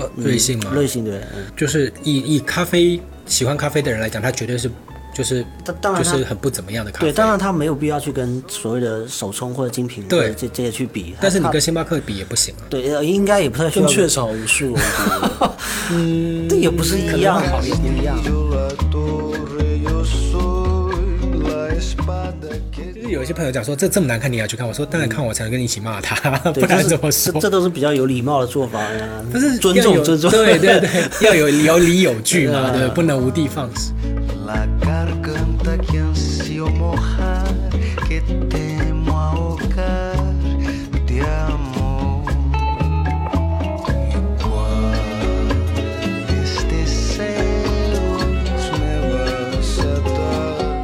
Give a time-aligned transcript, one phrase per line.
[0.00, 0.70] 说瑞幸嘛？
[0.72, 4.70] 瑞幸对，嗯，就是以以咖啡喜欢咖啡的人来讲，它绝对是
[5.14, 7.06] 就是当当然就是很不怎么样的咖啡。
[7.06, 12.62] 对，当然它没有必要去跟所谓的手冲或者精品对这这些去比，但是你跟星巴克比也不行啊。
[12.70, 14.76] 对呃应该也不太需要，更缺少无数，
[15.90, 18.16] 嗯这也不是一样，也不一样。
[23.08, 24.68] 就是有一些朋友讲说这这么难看，你也要去看。
[24.68, 26.14] 我说当然看我才能跟你一起骂他，
[26.52, 27.10] 不然怎么说？
[27.10, 33.92] 是这这都是比较有礼貌的做法呀，但是尊重尊重，对对 对，要有有理有据嘛， 对对，不能无的放矢。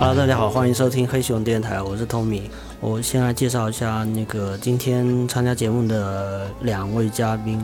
[0.06, 2.42] Hello，大家好，欢迎收听黑熊电台，我是 Tommy。
[2.78, 7.58] 我先来介绍一下那个今天参加节目的两位嘉宾，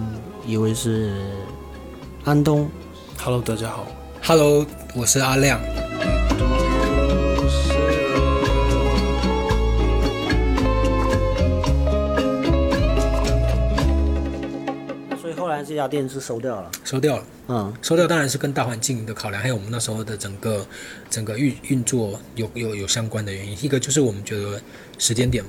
[0.46, 1.12] 一位是
[2.24, 2.66] 安东
[3.18, 3.86] ，Hello，大家好
[4.24, 4.64] ，Hello，
[4.96, 5.61] 我是阿亮。
[15.71, 16.69] 这家店是收掉了。
[16.83, 20.67] 收掉了，嗯，收掉当然是跟大环境的考量，还有我们那时候的整个
[21.09, 23.57] 整个运运作有有有相关的原因。
[23.65, 24.61] 一个就是我们觉得
[24.98, 25.45] 时间点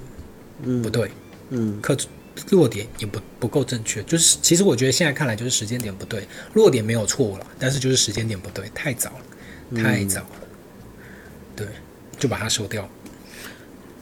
[0.84, 1.10] 不对，
[1.50, 1.98] 嗯，客
[2.52, 4.04] 落点也不不够正确。
[4.04, 10.28] 就是其实我觉得现在看来就是时间点不对，落点没有错误了，但是就是时间点不对，太早了，太早了，
[11.56, 11.66] 对，
[12.20, 12.88] 就把它收掉。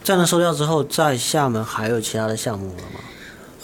[0.04, 3.00] 这样的收掉之后，在厦门还有其他的项目了吗？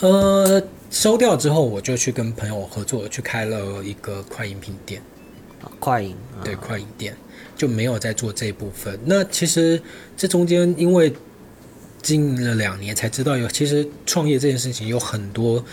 [0.01, 5.03] 呃，收掉之后，我就去跟朋友合作，去开了一个快饮品店。
[5.63, 7.17] 啊，快饮，啊对，快饮店
[7.57, 8.99] 就没有在做这一部分。
[9.05, 9.81] 那其实
[10.17, 11.13] 这中间因为
[12.03, 15.65] 近了两年才知道有，其实创业这件事情有很多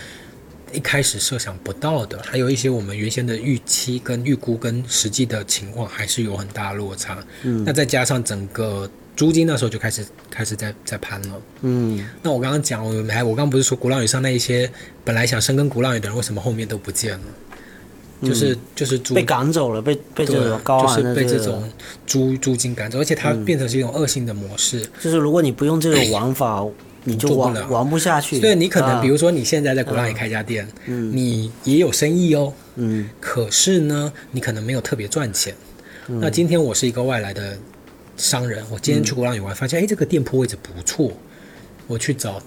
[0.72, 7.24] 一开始设想不到的，还有一些我们原先的预期跟预估跟实际的情况还是有很大落差。
[7.44, 11.42] 嗯那再加上整个租金那时候就开始开始在在攀了。
[11.62, 14.70] 嗯，那我刚刚讲，我们还我刚刚不是说鼓浪屿上那一些
[15.04, 17.26] 本来想深耕鼓浪屿的人，为什么后面都不见了？
[18.24, 21.70] 就是、就是租被赶走了，被被这对种高就是昂的个被这种
[22.08, 24.80] 租租金赶走，而且它变成是一种恶性的模式。
[25.02, 26.66] 就是如果你不用这种玩法，
[27.04, 28.40] 你就玩玩不下去。
[28.40, 35.54] 对你可能啊比如说你现在在鼓浪屿开家店，你也有生意哦，嗯可是呢，你可能没有特别赚钱。
[36.08, 37.58] 那今天我是一个外来的
[38.18, 41.12] 商人，我今天去鼓浪屿玩，发现哎这个店铺位置不错，
[41.88, 42.42] 我去找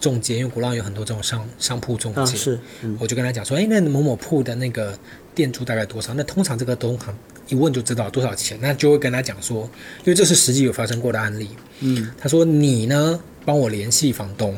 [0.00, 2.96] 中介，因为鼓浪屿有很多这种商商铺中介，啊是，嗯。
[3.00, 4.98] 我就跟他讲说，哎，那某某铺的那个
[5.34, 6.12] 店租大概多少？
[6.14, 7.16] 那通常这个东行
[7.48, 9.62] 一问就知道多少钱，那就会跟他讲说，
[10.00, 11.50] 因为这是实际有发生过的案例。
[11.80, 14.56] 嗯，他说你呢帮我联系房东，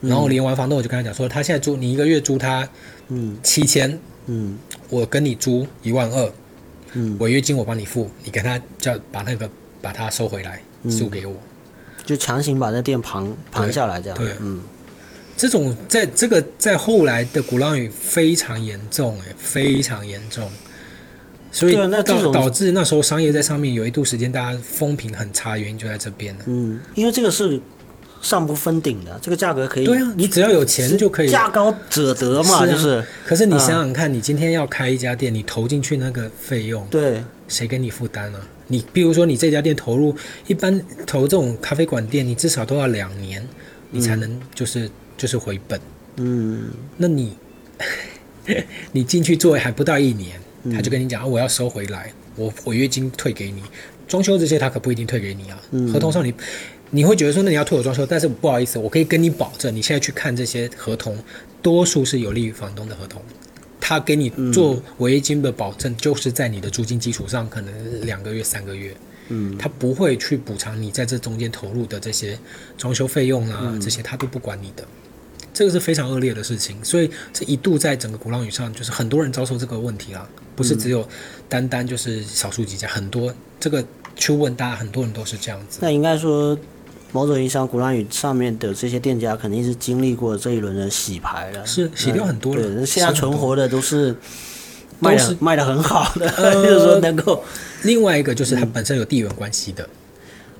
[0.00, 2.68] 然后联完房东我就跟他讲说，他现在租你一个月租他
[3.08, 3.36] 嗯。
[3.42, 4.58] 七千，嗯。
[4.88, 6.32] 我跟你租一万二，
[6.92, 9.50] 嗯，违约金我帮你付，你跟他叫把那个
[9.86, 10.60] 把它收回来，
[10.90, 11.36] 租给我。
[12.04, 14.18] 就强行把那店盘盘下来这样。
[14.18, 14.60] 对嗯
[15.36, 20.50] 这种在这个在后来的鼓浪屿非常严重，哎，非常严重，
[21.52, 26.40] 所以那导导致那时候商业在上面有一度时间大家风评很差，原因就在这边了。
[26.46, 27.60] 嗯，因为这个是
[28.22, 29.84] 上不封顶的，这个价格可以。
[29.84, 31.28] 对啊，你只要有钱就可以。
[31.28, 33.04] 价高者得嘛，是啊就是。
[33.26, 38.40] 可是你啊想想看，你今天要开一家店，你投进去那个费用，对，谁给你负担啊？
[38.68, 40.14] 你比如说你这家店投入，
[40.46, 43.46] 一般投这种咖啡馆店，你至少都要两年，
[43.90, 45.80] 你才能就是、就是回本。
[46.16, 47.36] 嗯那你
[48.92, 50.40] 你进去做还不到一年，
[50.72, 53.62] 他就跟你讲、啊，我要收回来，我违约金退给你，
[54.08, 55.60] 装修这些他可不一定退给你啊。
[55.92, 56.32] 合同上你
[56.90, 61.16] 你会觉得说，那你要退我装修，但是不好意思，我可以跟你保证，你现在去看这些合同，
[61.60, 63.20] 多数是有利于房东的合同。
[63.88, 68.92] 他给你做违约金的保证，就是在你的租金基础上，可能两个月、三个月，
[69.28, 69.56] 嗯。
[69.56, 72.36] 他不会去补偿你在这中间投入的这些
[72.76, 74.84] 装修费用啊，这些他都不管你的。
[75.54, 81.08] 这个是非常恶劣的事情，所以这一度在整个鼓浪屿上，就是很多人遭受这个问题啦，不是只有
[81.48, 83.84] 单单就是少数几家，很多这个
[84.16, 85.78] 去问大家，很多人都是这样子。
[85.80, 86.58] 那应该说，
[87.12, 92.62] 某种意义上，鼓浪屿上面的这些店家肯定是经历过这一轮的洗牌了，是洗掉很多了。
[92.62, 94.14] 对，现在存活的都是
[95.00, 97.42] 卖是的卖的很好的， 呃就是说能够
[97.84, 99.88] 另外一个就是它本身有地缘关系的，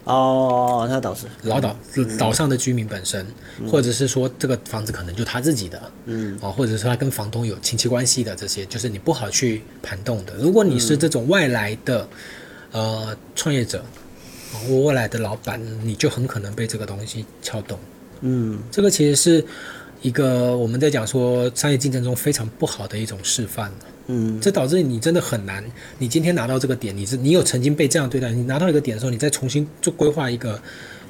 [0.05, 1.77] 哦，那倒是，老岛
[2.19, 3.27] 岛上的居民本身，
[3.69, 6.39] 或者是说这个房子可能就他自己的，嗯。
[6.41, 10.35] 哦，或者说他跟房东有亲戚关系的这些，就是你不好去盘动的。
[10.39, 12.09] 如果你是这种外来的
[12.73, 13.85] 呃创业者，
[14.53, 17.79] 哦或外来的老板，你就很可能被这个东西撬动。
[18.21, 19.45] 嗯这个其实是
[20.03, 23.73] 一个我们在讲说商业竞争中非常不好的一种示范。
[24.09, 25.65] 嗯，这导致你真的很难。
[25.99, 30.63] 你今天拿到这个点，你是你有曾经被这样对待，你拿到一个点的时候，你再重新做规划一个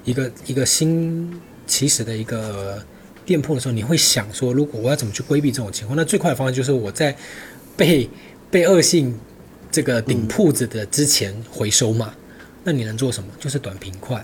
[0.04, 1.30] 一个一个新
[1.66, 2.82] 起始的一个
[3.26, 5.94] 店铺的时候，你会想说，如果我要怎么去规避这种情况？
[5.94, 7.14] 那最快的方式就是我在
[7.76, 8.08] 被
[8.50, 9.14] 被恶性
[9.70, 12.14] 这个顶铺子的之前回收嘛。
[12.66, 13.30] 那你能做什么？
[13.38, 14.20] 就是短平快。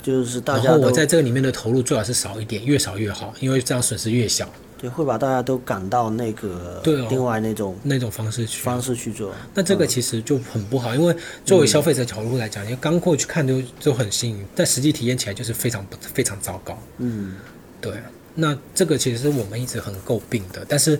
[0.00, 4.48] 就是大然后家我在这个里面的投入最好是少一点，越少越好，因为这样损失越小。
[4.78, 9.32] 对会把大家都赶到那个对哦另外那种那种方式去方式去做。
[9.54, 16.76] 那这个其实就很不好，因为作为消费者角度来讲，因为刚过去看都都很新颖，但实际体验起来就是非常不非常糟糕。
[16.98, 17.36] 嗯，
[17.80, 17.92] 对，
[18.34, 20.98] 那这个其实是我们一直很诟病的，但是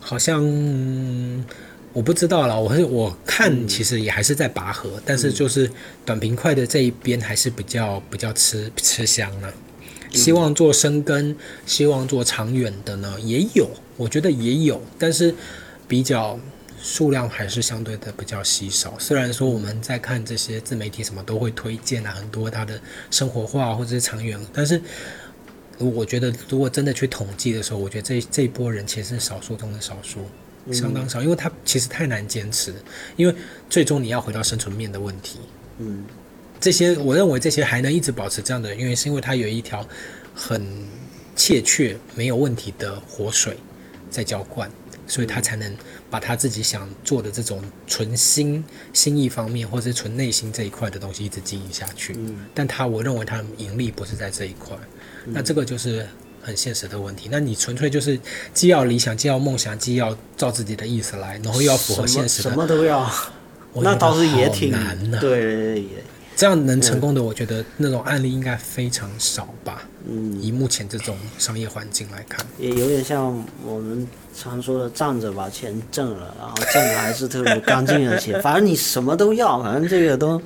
[0.00, 1.44] 好像、嗯
[1.92, 5.68] 我不知道啦，我是我看其实也还是在拔河，但是就是
[6.04, 9.52] 短平快的这一边还是比较比较吃吃香呢、
[10.12, 11.34] 希望做深耕，
[11.66, 15.34] 希望做长远的呢，也有，我觉得也有，但是
[15.88, 16.38] 比较
[16.80, 18.94] 数量还是相对的比较稀少。
[18.96, 24.80] 虽然说我们在看这些自媒体什么都会推荐啊，很多它的生活化或者是长远，但是
[25.76, 30.20] 我觉得如果真的去统计的时候，我觉得这这一波人其实是少数中的少数。
[30.72, 32.74] 相当少，因为它其实太难坚持，
[33.16, 33.34] 因为
[33.68, 35.38] 最终你要回到生存面的问题。
[35.78, 36.04] 嗯，
[36.60, 39.86] 这些我认为这些还能一直保持这样的因为，是因为它有一条
[40.34, 40.64] 很
[41.34, 43.56] 切确没有问题的活水
[44.10, 44.70] 在浇灌，
[45.06, 45.74] 所以他才能
[46.10, 52.14] 把他自己想做的这种纯心心意方面，或者是纯内心这一块的东西一直经营下去。
[52.18, 54.76] 嗯但他我认为他盈利不是在这一块，
[55.24, 56.06] 那这个就是
[56.42, 57.28] 很现实的问题。
[57.30, 58.18] 那你纯粹就是
[58.52, 63.10] 既要理想，既要梦想，既要照自己的意思来，然后又要符合现实的什，么都要，
[63.72, 65.18] 我那倒是也挺难的。
[65.18, 65.88] 对，也
[66.36, 69.82] 这样能成功的，我觉得那种案例应该非常少吧。
[70.08, 80.40] 嗯，以目前这种商业环境来看，也有点像我们常说的站着把钱挣了，然后挣的还是特别干净的钱，反正你什么都要，反正这个都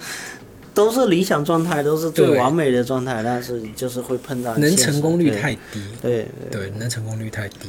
[0.75, 5.81] 都是理想状态，都是最完美的状态，但是就是会碰到能成功率太低。
[6.03, 7.69] 对对对，能成功率太低。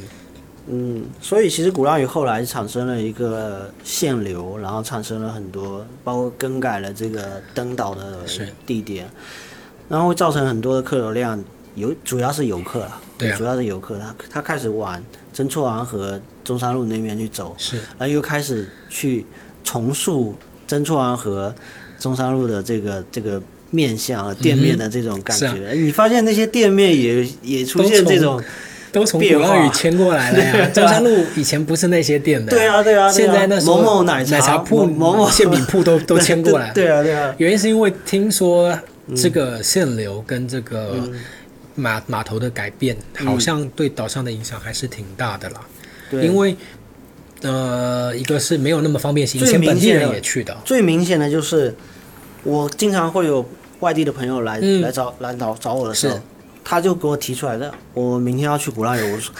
[0.68, 8.18] 嗯，所以其实鼓浪屿后来产生了一个限流，然后产生了很多，包括更改了这个登岛的
[8.66, 9.08] 地点，
[9.88, 11.40] 然后会造成很多的客流量，
[11.76, 15.00] 游主要是游客啦，对啊主要是游客，他他开始往
[15.32, 19.24] 曾厝垵和中山路那边去走，是然后又开始去
[19.62, 20.34] 重塑
[20.66, 21.54] 曾厝垵和
[21.98, 23.40] 中山路的这个这个
[23.70, 28.42] 面向店面的这种感觉，你发现那些店面也也出现这种。
[28.92, 30.70] 都从鼓浪屿迁过来了呀。
[30.72, 36.72] 中山路以前不是那些店的， 对啊，对啊，现在那某某奶奶茶铺、某某馅饼铺都 都迁过来。
[36.72, 38.78] 对啊，对啊，原因是因为听说
[39.14, 40.96] 这个限流跟这个
[41.74, 45.60] 码码头的改变，好像对岛上的影响还是挺大的啦。
[46.10, 46.56] 对，因为
[47.42, 50.56] 呃，一个是没有那么方便行，前本地人也去的。
[50.64, 51.74] 最明显的就是，
[52.42, 53.46] 我经常会有
[53.80, 54.80] 外地的朋友来、嗯。
[54.80, 56.18] 来找来找找我的时候，
[56.64, 59.34] 他就给我提出来的，我明天要去鼓浪屿，我说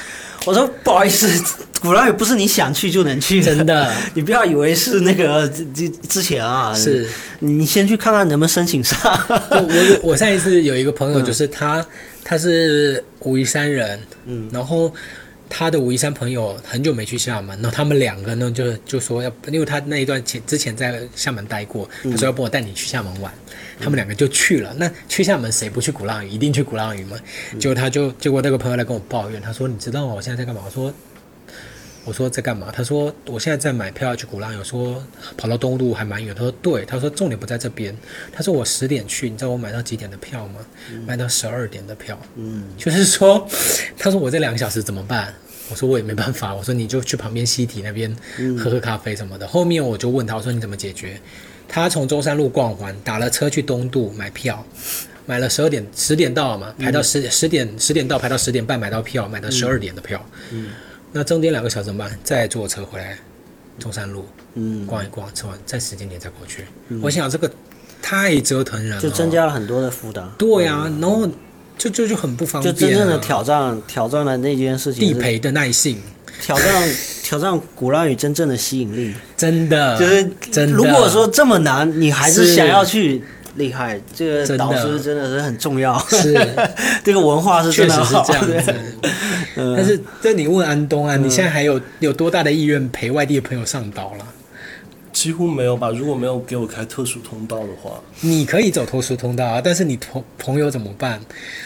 [0.44, 1.26] 我说不好意思，
[1.82, 3.92] 鼓浪屿不是你想去就能去真的。
[4.14, 7.08] 你不要以为是那个之之之前啊，是，
[7.40, 8.98] 你先去看看能不能申请上。
[9.28, 11.84] 我我我上一次有一个朋友， 就是他，
[12.22, 14.92] 他是武夷山人，嗯，然后
[15.48, 23.32] 他的武夷山朋友很久没去厦门，然后他们两个呢就就说要，因为他那一段前之前在厦门待过，他说要帮我带你去厦门玩，
[23.78, 24.74] 他们两个就去了。
[24.78, 26.28] 那去厦门谁不去鼓浪屿？
[26.28, 27.16] 一定去鼓浪屿嘛。
[27.58, 30.14] 结果他就结果那个朋友来跟我抱怨，他说你知道吗？
[30.14, 30.62] 我现在在干嘛？
[30.64, 30.92] 我说。
[32.06, 32.72] 我说在干嘛？
[32.72, 34.56] 他说我现在在买票要去鼓浪屿。
[34.56, 35.04] 我说
[35.36, 36.32] 跑到东路还蛮远。
[36.32, 36.84] 他说对。
[36.84, 37.94] 他说重点不在这边。
[38.32, 40.60] 他说我十点去，你知道我买到几点的票吗？
[41.04, 42.16] 买到十二点的票。
[42.36, 43.46] 嗯，就是说，
[43.98, 45.34] 他说我这两个小时怎么办？
[45.68, 46.54] 我说我也没办法。
[46.54, 48.14] 我说你就去旁边西体那边
[48.56, 49.46] 喝喝咖啡什么的。
[49.48, 51.20] 后面我就问他，我说你怎么解决？
[51.66, 54.64] 他从中山路逛完，打了车去东渡买票，
[55.26, 60.24] 买了十二点十点到了嘛，排到十十点十点到，排到十点半买到票，买到十二点的票。
[60.52, 60.68] 嗯
[61.16, 62.18] 那中间两个小时怎么办？
[62.22, 63.16] 再坐车回来
[63.78, 66.66] 中山路嗯，逛一逛，吃完再时间点再过去。
[67.00, 67.50] 我想这个
[68.02, 69.30] 太折腾人了，就增。
[69.30, 70.30] 加了很多的负担。
[70.36, 71.26] 对啊，然后
[71.78, 72.86] 就就就很不方便、就。
[72.86, 75.98] 真正的挑战挑战了那件事情地陪的耐性，
[76.42, 76.88] 挑战
[77.24, 80.76] 挑战鼓浪屿真正的吸引力，真的，就是真的。
[80.76, 83.22] 如果说这么难，你还是是想要去，
[83.56, 86.34] 厉害，这个导师真的是很重要，是。
[87.04, 88.74] 这个文化是确真的好，实是这样对子。
[89.76, 94.26] 但是，这你问安东啊，你现在还有有多大的意愿陪外地的朋友上岛了？
[95.16, 95.88] 几乎没有吧。
[95.88, 101.18] 如果没有给我开特殊通道的话，你可以走特殊通道啊，但是你朋朋友怎么办？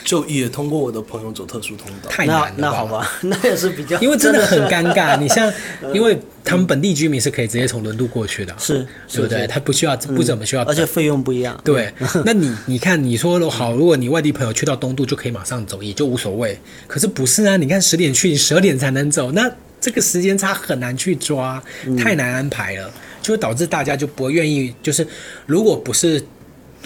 [0.04, 2.09] 就也通过我的朋友走特殊通道。
[2.09, 5.19] 太难那了那好吧， 那也是比较，因为真的很尴尬。
[5.19, 5.52] 你像，
[5.92, 9.45] 因为他们本地居民是可以直接从轮渡过去的，是对不对？
[9.49, 11.61] 他不需要不怎么需要，而且费用不一样。
[11.64, 11.92] 对，
[12.25, 16.57] 那你你看，你说好，如果你外地朋友去到东渡就可以马上走，也就无所谓。
[16.87, 17.57] 可是不是啊？
[17.57, 21.61] 你看十点去，十二点才能走，那这个时间差很难去抓，
[21.99, 22.92] 太难安排了，
[23.23, 24.75] 就会导致大家就不愿意。
[24.83, 25.07] 就是
[25.47, 26.23] 如果不是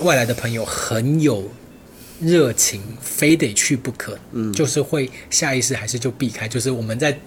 [0.00, 1.48] 外来的朋友很有
[2.20, 6.46] 热情，非得去不可，嗯，就是会下意识还是就避开。
[6.48, 7.18] 就是我们在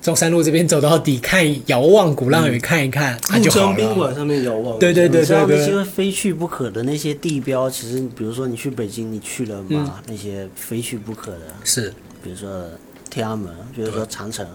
[0.00, 3.94] 中山路这边走到底，看遥望鼓浪屿看一看，那、入就好江宾了。
[3.94, 11.92] 馆上面遥望，对对对对那些非去不可的那些地标，其实比如说你去北京，你去了嘛，那些非去不可的，是。
[12.24, 12.64] 比如说
[13.10, 14.46] 天安门，比如说长城，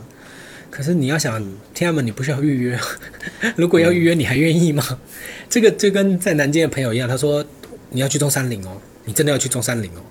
[0.69, 1.43] 可是你要想，
[1.73, 2.79] 天安门你不需要预约，
[3.55, 4.83] 如果要预约，你还愿意吗？
[5.49, 7.43] 这个就跟在南京的朋友一样，他说
[7.89, 10.01] 你要去中山陵哦，你真的要去中山陵哦。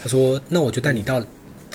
[0.00, 1.24] 他说那我就带你到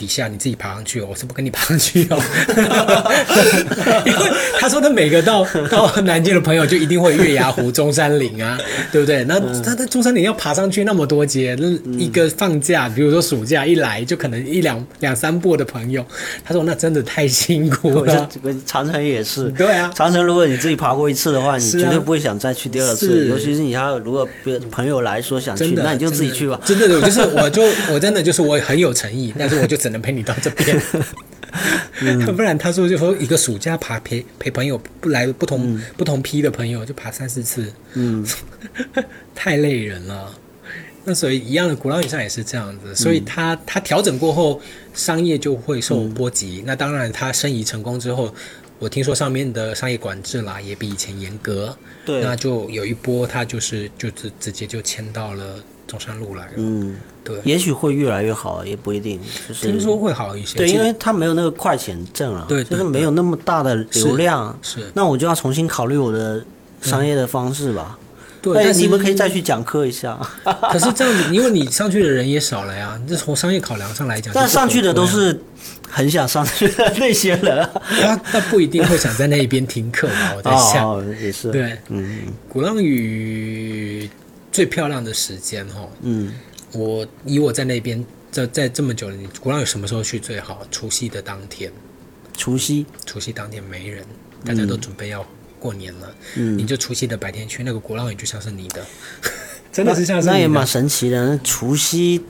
[0.04, 2.22] 底下，你自己爬上去哦，我是不跟你爬上去哦。
[4.06, 8.60] 因为他说他每个到到南京的朋友就一定会月牙湖、中山陵啊，
[8.92, 9.24] 对不对？
[9.24, 16.06] 那他在中山陵要爬上去那么多阶，那一个放假，比如说暑假一来就可能一两两三波的朋友，
[16.44, 18.30] 他说那真的太辛苦了。
[18.66, 19.50] 长城也是。
[19.52, 23.08] 对啊，长城，如果你自己爬过一次的话，你绝对不会想再去第二次。
[23.08, 26.60] 是尤其是你还有如果别朋友来说想去，那你就自己去吧。
[26.66, 30.82] 真的，我就是我就我真的就是我很有诚意，但是我就只能陪你到这边。
[32.02, 32.26] 嗯。
[32.36, 38.26] 不然他说就说一个暑假爬陪陪朋友不来不同、不同批的朋友就爬三四次，嗯，
[39.34, 40.34] 太累人了。
[41.06, 43.26] 那所以一样的，鼓浪屿上也是这样子，所以嗯。
[43.26, 44.62] 它它调整过后，
[44.94, 46.64] 商业就会受波及。
[46.66, 48.34] 那当然，他申遗成功之后，
[48.80, 52.22] 我听说上面的商业管制啦也比以前严格，对。
[52.22, 55.62] 那就有一波，他就是就直直接就迁到了
[55.94, 56.52] 中山路来了。
[56.56, 59.20] 嗯，对，也许会越来越好，也不一定。
[59.48, 60.58] 就是听说会好一些。
[60.58, 66.44] 对，因为它没有那个快钱挣了，对对就是没有那么大的流量，是那我就要重新考虑我的
[66.82, 68.00] 商业的方式吧。
[68.42, 70.20] 对，你们可以再去讲课一下。
[70.44, 73.00] 可是这样子，因为你上去的人也少了呀。
[73.08, 75.40] 这从商业考量上来讲，但上去的都是是
[75.90, 77.70] 很想上去的那些人啊。
[78.02, 80.34] 他他不一定会想在那边听课嘛？
[80.36, 84.10] 我在想，哦，也是。，对，嗯鼓浪屿
[84.54, 86.32] 最漂亮的时间哈，嗯，
[86.72, 90.66] 我以我在那边在在这么久了，你鼓浪屿什么时候去最好？
[90.72, 91.72] 除夕的当天，
[92.38, 94.06] 除夕，除夕当天没人，
[94.46, 95.26] 大家都准备要
[95.60, 96.56] 过年了，嗯。
[96.58, 98.86] 你就除夕的白天去，那个鼓浪屿就像是你的，
[99.74, 101.28] 真的是像那也蛮神奇的。
[101.28, 102.22] 那除夕，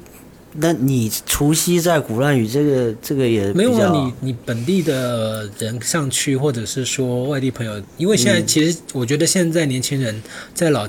[0.53, 10.21] 那你除夕在鼓浪屿这个这个也没有啊，你你本地的人上去，或者是说外地朋友，因为现在其实我觉得现在年轻人
[10.53, 10.87] 在老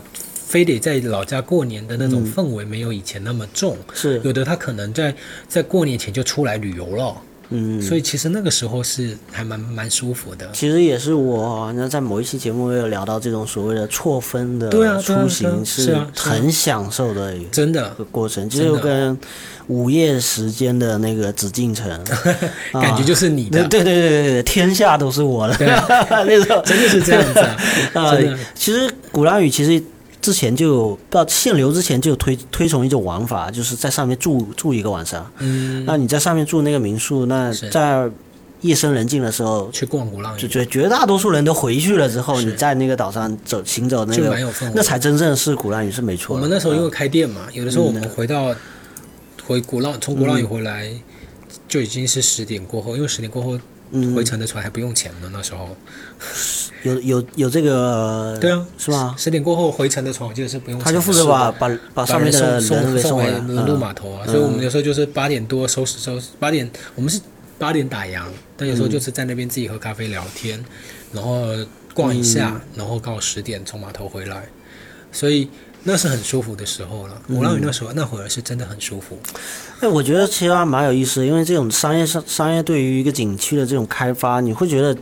[0.55, 4.21] 非得在老家过年的那种氛围没有以前那么重，是。
[4.23, 5.13] 有的他可能在
[5.49, 7.17] 在过年前就出来旅游了，
[7.49, 10.49] 嗯，所以其实那个时候是还蛮蛮舒服的。
[10.53, 14.71] 其实也是我好像在某一期节目也有聊到这种所谓的错分的
[15.03, 19.19] 出行是很享受的一真的过程，就跟
[19.67, 21.91] 午夜时间的那个紫禁城，
[22.73, 25.67] 感觉就是你的，对对对对对对，天下都是我的对。
[26.25, 27.41] 那种，真的是这样子
[27.99, 29.83] 啊，呃 真的，其实鼓浪屿其实
[30.25, 35.31] 之前就有到限流之前就有推推崇一种玩法，就是在上面住住一个晚上。
[35.37, 38.11] 嗯，那你在上面住那个民宿，那在
[38.63, 44.35] 夜深人静的时候，去逛鼓浪屿就绝绝大多数人都回去了之后，你在那个岛上走行走那个
[44.75, 46.35] 那才真正是鼓浪屿是没错。
[46.35, 48.55] 我们那时候因为嗯开店嘛，有的时候我们回到
[49.47, 50.91] 回鼓浪从鼓浪屿回来，
[51.69, 53.59] 就已经是十点过后，因为十点过后
[53.95, 55.75] 嗯回程的船还不用钱呢，那时候。
[56.83, 59.15] 有有有这个 对啊，是吧？
[59.17, 60.85] 十点过后回程的船，我记得是不用钱。
[60.85, 67.19] 他就负责把把把把上面的送送回回来轮渡嗯码头啊，所以我们有时候就是八点多收拾收拾，八点我们是
[67.59, 68.25] 八点打烊，
[68.57, 70.63] 但有时候就是在那边自己喝咖啡聊天，
[71.13, 71.47] 然后
[71.95, 74.47] 逛一下，然后刚好十点从码头回来，
[75.11, 75.49] 所以
[75.85, 77.15] 那是很舒服的时候了。
[77.27, 79.19] 鼓浪屿那时候那会儿是真的很舒服，
[79.81, 84.97] 哎，我觉得其实还蛮有意思的，因为这种商业商商业对于一个景区的这种开发，你会觉得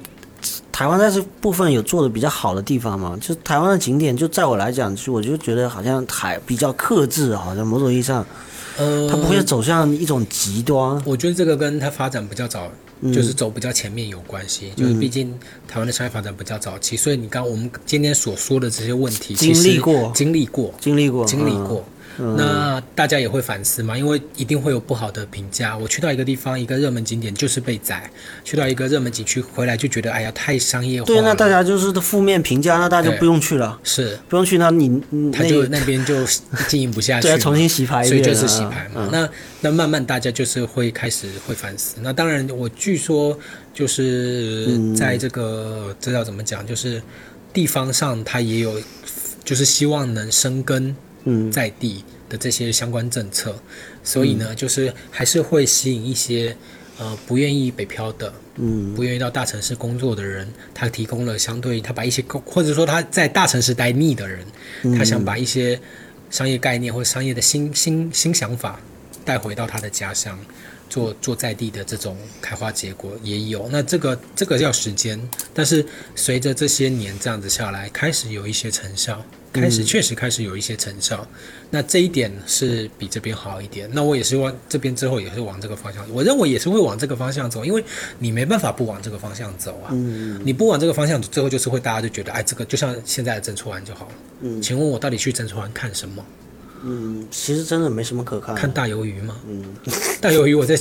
[0.70, 3.16] 台湾在这部分有做的比较好的地方吗？
[3.20, 8.26] 就台湾的景点，就在我来讲，就我就觉得好像还比较克制，好像某种意义上，
[8.76, 11.00] 呃，它不会走向一种极端。
[11.04, 12.72] 我觉得这个跟它发展比较早，嗯
[13.10, 14.70] 就是走比较前面有关系。
[14.76, 15.32] 就是毕竟
[15.66, 20.12] 台湾的商业发展比较早期，所以你刚我们今天所说的这些问题，经其实历过。
[20.14, 21.52] 经历过，经历过，经历
[22.18, 22.36] 嗯。
[22.36, 25.76] 那大家也会反思嘛，因为一定会有不好的评价。
[25.76, 28.00] 我去到一个地方，一个热门景点就是被宰；
[28.44, 31.06] 去到一个热门景区回来就觉得，哎呀，太商业化。
[31.06, 36.24] 对，那大家就是负面评价，那大家就不用去了，是不用去，那你你他就那边就
[36.68, 39.08] 经营不下去 对重新洗牌一所以就是洗牌嘛。
[39.12, 39.28] 那
[39.60, 41.96] 那慢慢大家就是会开始会反思。
[42.00, 43.38] 那当然，我据说
[43.72, 47.02] 就是嗯在这个这要怎么讲，就是
[47.52, 48.80] 地方上它也有，
[49.44, 53.54] 就是希望能生根嗯在地的这些相关政策，
[54.02, 56.56] 所以呢，就是还是会吸引一些
[56.98, 58.32] 呃不愿意北漂的。
[58.56, 64.44] 嗯不愿意到大城市工作的人，他提供了相对他把一些工，或者说他在大城市待腻的人，
[64.82, 65.80] 嗯他想把一些
[66.30, 68.78] 商业概念或者商业的新新新想法
[69.24, 70.38] 带回到他的家乡，
[70.90, 73.66] 做做在地的这种开花结果也有。
[73.72, 75.18] 那这个这个要时间，
[75.54, 75.82] 但是
[76.14, 79.24] 随着这些年这样子下来，开始有一些成效。
[79.52, 81.26] 开始确实开始有一些成效，
[81.70, 83.88] 那这一点是比这边好一点。
[83.92, 87.84] 那我也是往这边之后也是往这个方向，我认为也是会往这个方向走，因为
[88.18, 89.90] 你没办法不往这个方向走啊。
[89.92, 94.12] 嗯你不往这个方向走，最后就是会大家就觉得，哎，这个就像现在的曾厝垵就好了。
[94.40, 96.24] 嗯请问我到底去曾厝垵看什么？
[96.84, 98.54] 嗯，其实真的没什么可看。
[98.54, 99.36] 看大鱿鱼吗？
[99.46, 99.64] 嗯，
[100.20, 100.76] 大鱿鱼我在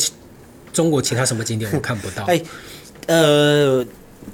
[0.73, 2.23] 中国其他什么景点我看不到。
[2.31, 2.41] 哎，
[3.05, 3.85] 呃，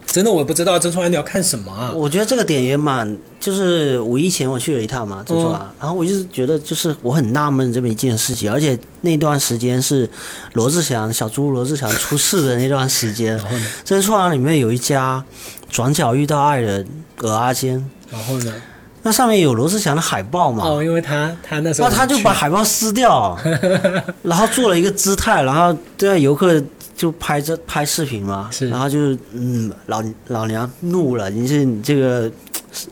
[0.06, 1.92] 真的我不知道曾厝垵你要看什么啊？
[1.94, 10.10] 我觉得这个点也蛮，就是五一前我去了一趟嘛，珍珠嗯，然后我就是觉得，就是我很纳闷这么一件事情，而且那段时间是
[10.54, 13.66] 罗志祥小猪罗志祥出事的那段时间， 然后呢？
[13.84, 15.24] 珍珠港里面有一家
[15.70, 18.54] 转角遇到爱人葛阿坚，然后呢？
[19.04, 23.38] 那上面有罗志祥的海报嘛，哦，因为他他那时候那他就把海报撕掉，
[24.24, 26.62] 然后做了一个姿态，然后对游客
[26.98, 28.68] 就拍这拍视频嘛，是。
[28.70, 32.30] 然后就是嗯，老老娘怒了，你是你这个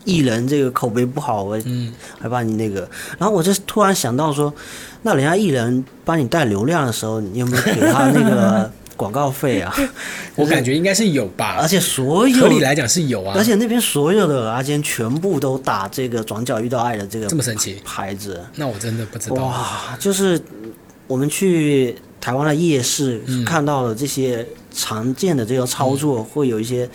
[0.03, 4.53] 艺人这个口碑不好，我嗯，还把你那个，然后我就突然想到说，
[5.01, 9.75] 那人家艺人帮你带流量的时候，你有没有给他那个广告费啊？
[10.35, 11.57] 我感觉应该是有吧。
[11.59, 13.33] 而，且所有合理来讲是有啊。
[13.35, 19.36] 而且那边所有的阿坚全部都打这个转角遇到爱的这个这么神奇，牌子，那我真的不知道。
[19.43, 20.39] 哇，就是
[21.08, 23.45] 我们去台湾的夜市、嗯。
[23.45, 26.89] 看到了这些常见的这个操作，会有一些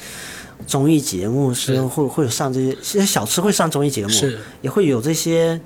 [0.67, 1.83] 综艺节目是是。
[1.83, 4.41] 会会有上这些，现在小吃会上综艺节目，是。
[4.61, 5.61] 也会有这些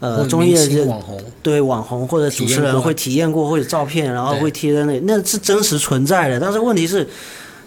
[0.00, 6.38] 呃综艺的网红，对网红或者主持人会体验过，或者照片，然后会贴在那里，那是真实存在的。
[6.38, 7.08] 但是问题是，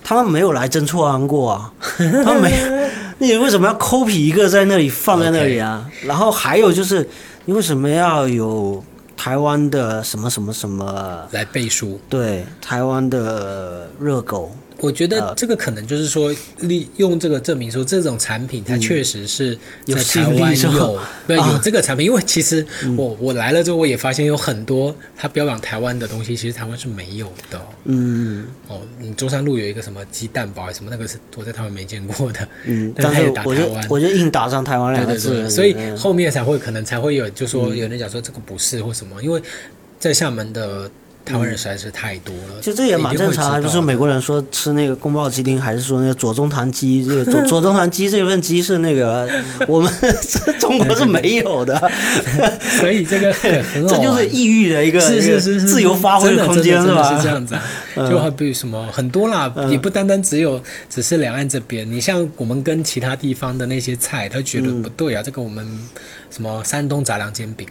[0.04, 1.74] 他们没有来真错安过啊，
[2.24, 5.90] 他们没， 你为什么要 copy 一个在那里放在那里啊？
[6.04, 7.10] 然后还有就是，
[7.46, 8.84] 你为什么要有
[9.24, 11.26] 台湾的什么什么什么？
[11.32, 11.98] 来背书。
[12.10, 14.52] 对，台湾的热狗，
[14.84, 22.06] 我觉得呃这个可能就是说，利用这个证明说，这种产品它确实是在台湾有， 对，有这个产品。
[22.06, 22.66] 因为其实
[22.98, 27.62] 我我来了之后，我也发现有很多它标榜台湾的东西，其实台湾是没有的。
[27.86, 28.46] 嗯。
[28.68, 33.88] 哦，你中山路有一个什么鸡蛋堡，什么那个是我在台湾没见过的，嗯，但 但是是它也打台我就湾。
[33.90, 35.96] 我就硬打上台湾两个字，所以嗯。
[35.96, 39.42] 后面才会可能才会有，就说有人讲说这个不是或什么，因为
[39.98, 40.92] 在厦门的
[41.26, 47.06] 台湾人实在是太多了，其实这也蛮正常的，不是美国人说吃那个宫保鸡丁，还是说那个左宗棠鸡？
[47.06, 49.30] 这个 左左宗棠鸡这份鸡是那个
[49.68, 49.92] 我们
[50.60, 51.80] 中国是没有的，
[52.80, 57.18] 所以这个这就是异域的一个是是是是自由发挥的空间真的真的吧？
[57.18, 65.66] 是这样子啊，就好比什么很多啦，也不单单只有只是两岸这边，你像我们跟其他地方的那些菜，他觉得不对啊，这个我们
[66.30, 67.66] 什么山东杂粮煎饼，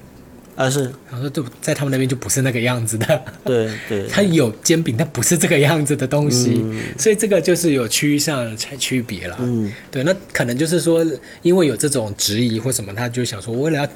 [0.55, 3.23] 啊，是然后说对，在他们那边就不是那个样子的。
[3.45, 6.65] 对对， 它有煎饼，但不是这个样子的东西，
[6.99, 9.37] 所以这个就是有区域上的区别了。
[9.41, 11.05] 嗯对，那可能就是说，
[11.43, 13.89] 因为有这种质疑或什么，他就想说，为了要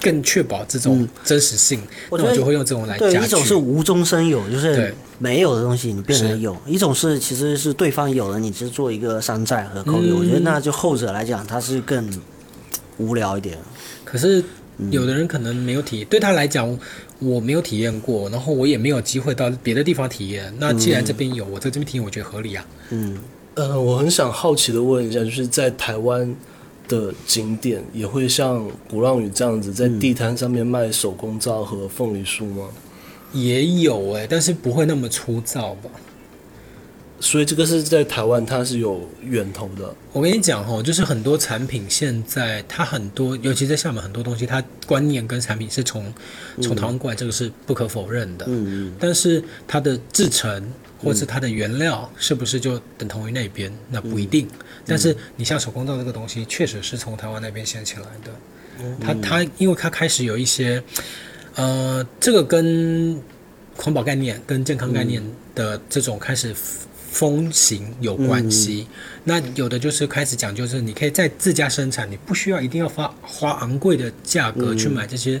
[0.00, 10.10] 更确保这种真实性，我就会用这种来对，加一种是无中生有，就是没有的东西你变成有；一种是其实是对方有了，你只是做一个山寨和口语。
[10.10, 12.08] 嗯我觉得那就后者来讲，它是更
[12.98, 13.58] 无聊一点。
[14.04, 14.44] 可是嗯
[14.90, 16.78] 有的人可能没有体验，对他来讲，
[17.18, 20.52] 我没有体验过，然后我也没有机会到别的地方体验。
[20.58, 22.66] 那既然这边有，我在这边体验，我觉得合理啊。
[22.90, 23.18] 嗯，
[23.54, 26.34] 呃，我很想好奇的问一下，就是在台湾
[26.88, 32.68] 的景点也会像鼓浪屿这样子，在地摊上面卖手工皂和凤梨酥吗？
[33.32, 35.90] 也有哎、但是不会那么粗糙吧？
[37.24, 39.94] 所以这个是在台湾它是有源头的。
[40.12, 46.12] 我跟你讲哦，就是很多产品现在它很多，尤其在厦门很多东西，它观念跟产品是从
[46.60, 48.44] 从台湾过来，这个是不可否认的。
[48.46, 53.72] 嗯嗯，但是它的制成或是它的原料是不是就等同于那边？
[53.90, 54.46] 那不一定。
[54.86, 58.30] 但是你像手工皂这个东西，确实是从台湾那边先起来的。
[59.00, 60.82] 它它因为它开始有一些，
[61.54, 63.18] 呃，这个跟
[63.74, 65.22] 环保概念跟健康概念
[65.54, 66.54] 的这种开始
[67.14, 68.88] 风行有关系。
[69.22, 75.40] 那有的就是开始讲，就是你可以在自家生产，你不需要一定要花花昂贵的价格去买这些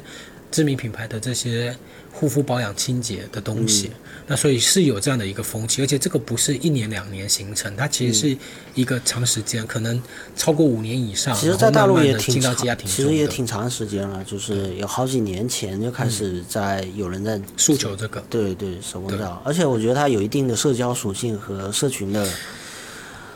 [0.52, 1.76] 知名品牌的这些
[2.12, 3.90] 护肤保养清洁的东西。
[4.26, 8.36] 那所以是有这样的一个风气，而且这个不是一年两年形成，它其实是
[8.74, 10.02] 一个长时间，可能
[10.34, 11.36] 超过五年以上。
[11.36, 12.56] 其实，在大陆也挺长
[12.86, 18.24] 其实也挺长时间了，就是有好几年前就开始在有人在诉求这个。
[18.30, 22.26] 对对手工皂，而且我觉得它有一定的社交属性和社群的。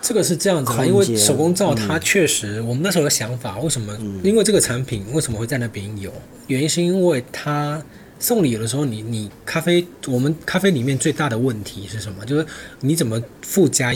[0.00, 3.92] 这个是这样子的，因为手工皂它确实，我们那时候的想法，为什么？
[4.22, 6.10] 因为这个产品为什么会在那边有？
[6.46, 7.82] 原因是因为它
[8.18, 12.24] 送礼的时候，你你咖啡，我们咖啡里面最大的问题是什么？
[12.24, 12.46] 就是
[12.80, 13.94] 你怎么附加，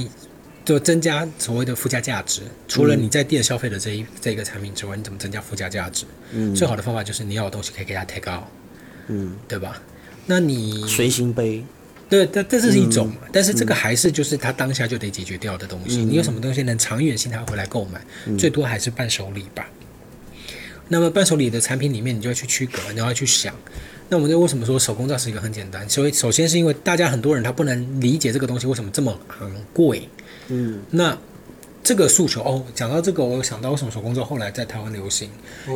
[0.65, 2.43] 就增加所谓的附加价值。
[2.69, 6.05] 除了你在店消费的这一这个产品之外，你怎么增加附加价值？
[6.33, 8.45] 嗯最好的方法就是你要有东西可以给他 take out，
[9.09, 9.83] 嗯，对吧？
[10.27, 11.65] 那你随行杯，
[12.09, 15.97] 对，但这是一种嘛，但是这个还是就是他当下就得解决掉的东西。
[15.97, 18.01] 你有什么东西能长远性他回来购买？
[18.37, 19.69] 最多还是伴手礼吧。
[20.89, 23.53] 那么伴手礼的产品里面，你就要去区隔，你要去想。
[24.13, 25.89] 那我们就为什么说手工皂是一个很简单？
[25.89, 30.07] 所以首先是因为大家很多人他不能理解这个东西为什么这么昂贵。
[30.49, 31.17] 嗯那
[31.83, 35.31] 这个诉求哦，讲到这个，我有想到为什么手工皂后来在台湾流行，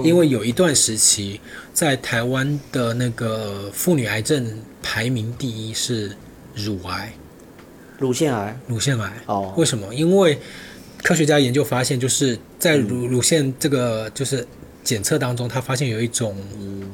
[0.04, 1.40] 因为有一段时期
[1.72, 4.46] 在台湾的那个妇女癌症
[4.82, 6.14] 排名第一是
[6.54, 7.14] 乳癌、
[7.98, 9.12] 乳腺癌，乳腺癌。
[9.24, 9.94] 哦为什么？
[9.94, 10.38] 因为
[11.02, 14.46] 科学家研究发现，就是在乳乳腺这个就是
[14.86, 16.36] 检测当中，他发现有一种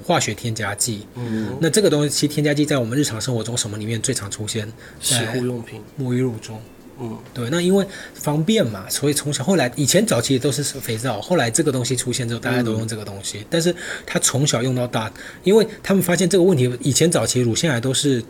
[0.02, 1.06] 化学添加剂。
[1.14, 4.66] 嗯，那这个东西，其实添加剂在我们日常生活中什么里面最常出现？
[4.98, 6.58] 洗护用品，沐浴露中。
[6.98, 13.44] 嗯，对，那因为方便嘛，所以从小后来以前早期都是肥皂，后来这个东西出现之后，大家都用这个东西。
[13.50, 13.74] 但是
[14.06, 15.12] 他从小用到大，
[15.44, 18.24] 因为他们发现这个问题，以前早期乳腺癌都是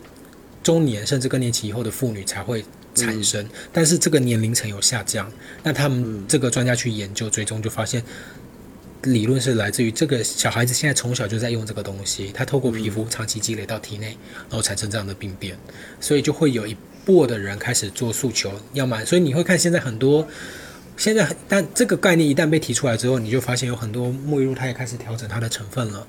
[0.61, 2.63] 中年甚至更年期以后的妇女才会
[2.95, 5.29] 产生，但是这个年龄层有下降。
[5.61, 8.03] 那他们这个专家去研究追踪，就发现
[9.03, 14.17] 理论是来自于这个小孩子现在从小就在用这个东西，他透过皮肤长期积累到体内，
[14.49, 15.57] 然后产生这样的病变，
[15.99, 20.27] 所以就会有一波的人开始做诉求，要么所以你会看现在很多。
[20.95, 26.05] 现在，但这个概念一旦被提出来之后，你就发现有很多沐浴露它也开始调整它的成分了，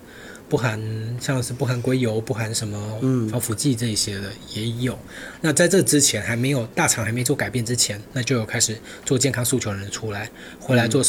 [0.47, 0.79] 不含
[1.19, 4.97] 像是不含硅油、不含什么防腐剂这一些的也有。
[5.41, 8.77] 那在这之前还没有大厂还没做改变之前，那就有开始
[9.07, 10.31] 做健康诉求的人出来，
[10.61, 11.03] 回来做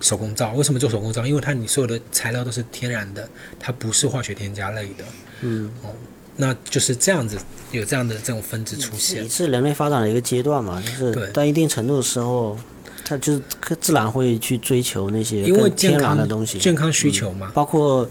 [0.00, 0.52] 手工皂。
[0.52, 1.26] 为什么做手工皂？
[1.26, 3.28] 因为它你所有的材料都是天然的，
[3.58, 5.04] 它不是化学添加类的。
[5.42, 5.90] 嗯，哦，
[6.36, 7.36] 那就是这样子，
[7.72, 9.28] 有这样的这种分支出现也。
[9.28, 12.58] 是人类发展的一个阶段嘛，就是到一定程度的时候，
[13.04, 13.42] 它就是
[13.80, 18.08] 自然会去追求那些因为更天然的东西，健康需求嘛，包括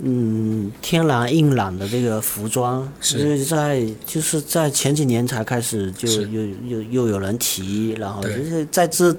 [0.00, 9.14] 嗯天然硬朗的这个服装，是就是在就是在前几年才开始就是又又又有人提，然后就是在这。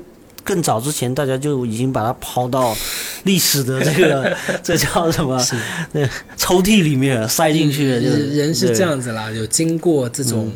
[0.50, 2.76] 更早之前，大家就已经把它抛到
[3.26, 5.40] 历史的这个 这叫什么？
[5.92, 6.02] 那
[6.36, 8.02] 抽屉里面塞进去了。
[8.02, 10.52] 就是人人是这样子啦，有经过这种、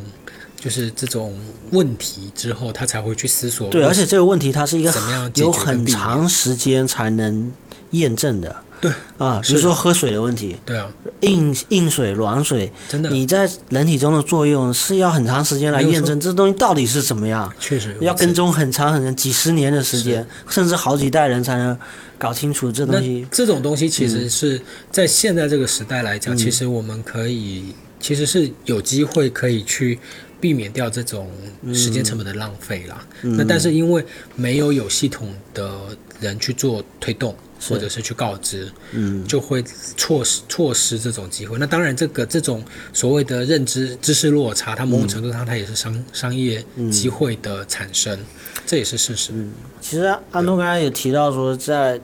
[0.59, 3.69] 就是这种问题之后，他才会去思索。
[3.69, 7.51] 对，而且这个问题它是一个怎么样有很长时间才能
[7.91, 8.55] 验证的。
[8.83, 8.91] 对。
[9.17, 10.91] 啊，比如说喝水的问题，对啊，
[11.21, 13.09] 硬硬水、软水，真的。
[13.09, 21.77] 你在人体中的作用是要很长时间来验证这东西到底是怎么样，确实要跟踪很长很长几十年的时间，甚至好几代人才能
[22.17, 23.25] 搞清楚这东西。
[23.31, 24.09] 这种东西其嗯。
[24.09, 29.97] 实是在现在这个时代来讲，其实我们可以其实是有机会可以去
[30.43, 31.31] 避免掉这种
[31.73, 33.07] 时间成本的浪费啦。
[33.21, 35.71] 嗯那但是因为没有有系统的
[36.19, 39.63] 人去做推动，或者是去告知，嗯，就会
[39.95, 41.57] 错失错失这种机会。
[41.57, 48.19] 那当然，这个这种所谓的认知知识落差，它某种程度上它也是商商业机会的产生，
[48.65, 49.31] 这也是事实。
[49.79, 51.97] 其实安东刚才也提到说在。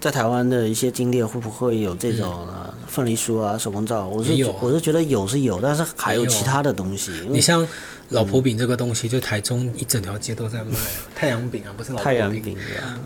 [0.00, 4.08] 在台湾的一些景点会不会有这种呃凤梨酥啊、手工皂？
[4.08, 4.56] 我是有啊。
[4.62, 7.12] 我是觉得有是有，但是还有其他的东西。
[7.28, 7.66] 你像
[8.08, 10.74] 老婆饼这个东西，就台中一整条街都在卖
[11.14, 12.56] 太阳饼啊，不是老婆太阳饼，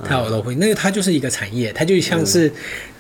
[0.04, 2.52] 太阳老婆饼，那个它就是一个产业，它就像是，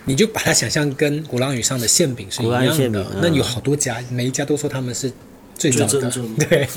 [0.04, 3.06] 你就把它想象跟鼓浪屿上的馅饼是一样的。
[3.22, 5.10] 那有好多家，每一家都说他们是
[5.56, 6.10] 最早的
[6.48, 6.68] 对，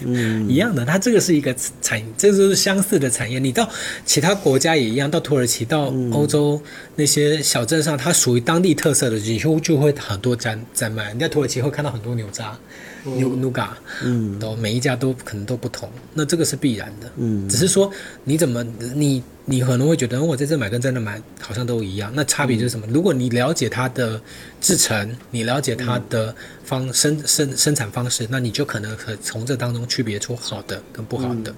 [0.48, 0.86] 一样的。
[0.86, 3.40] 它这个是一个产，这就是相似的产业。
[3.40, 3.68] 你到
[4.06, 6.62] 其他国家也一样，到土耳其、到欧洲
[6.96, 11.14] 那些小镇上，它属于当地特色的，几乎就会很多在在卖。
[11.14, 12.58] 你在土耳其会看到很多牛扎、
[13.04, 15.90] 牛 nou 嘎，嗯，都每一家都可能都不同。
[16.14, 17.92] 那这个是必然的，嗯，只是说
[18.24, 18.64] 你怎么
[18.96, 22.86] 你你可能会觉得我在这买跟在那买好像都一样，那差别就是什么？
[22.90, 24.22] 如果你了解它的
[24.60, 31.56] 制成，你了解它的方生生生产方式，那你就可能可从这当中区别出好的跟不好的，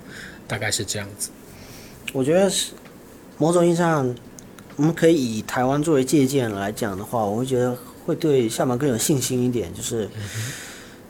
[0.48, 1.32] 大概是这样子。
[2.14, 2.74] 我觉得是
[3.40, 4.16] 某种意义上，
[4.76, 7.76] 我们可以以台湾作为借鉴来讲的话，我会觉得
[8.06, 9.74] 会对厦门更有信心一点。
[9.74, 10.08] 就是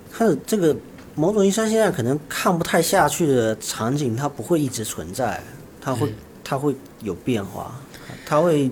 [0.10, 0.74] 看这个
[1.14, 5.44] 某种意义上，现在可能看不太下去的场景，它不会一直存在，
[5.82, 6.14] 它会
[6.50, 7.80] 它会有变化，
[8.26, 8.72] 它会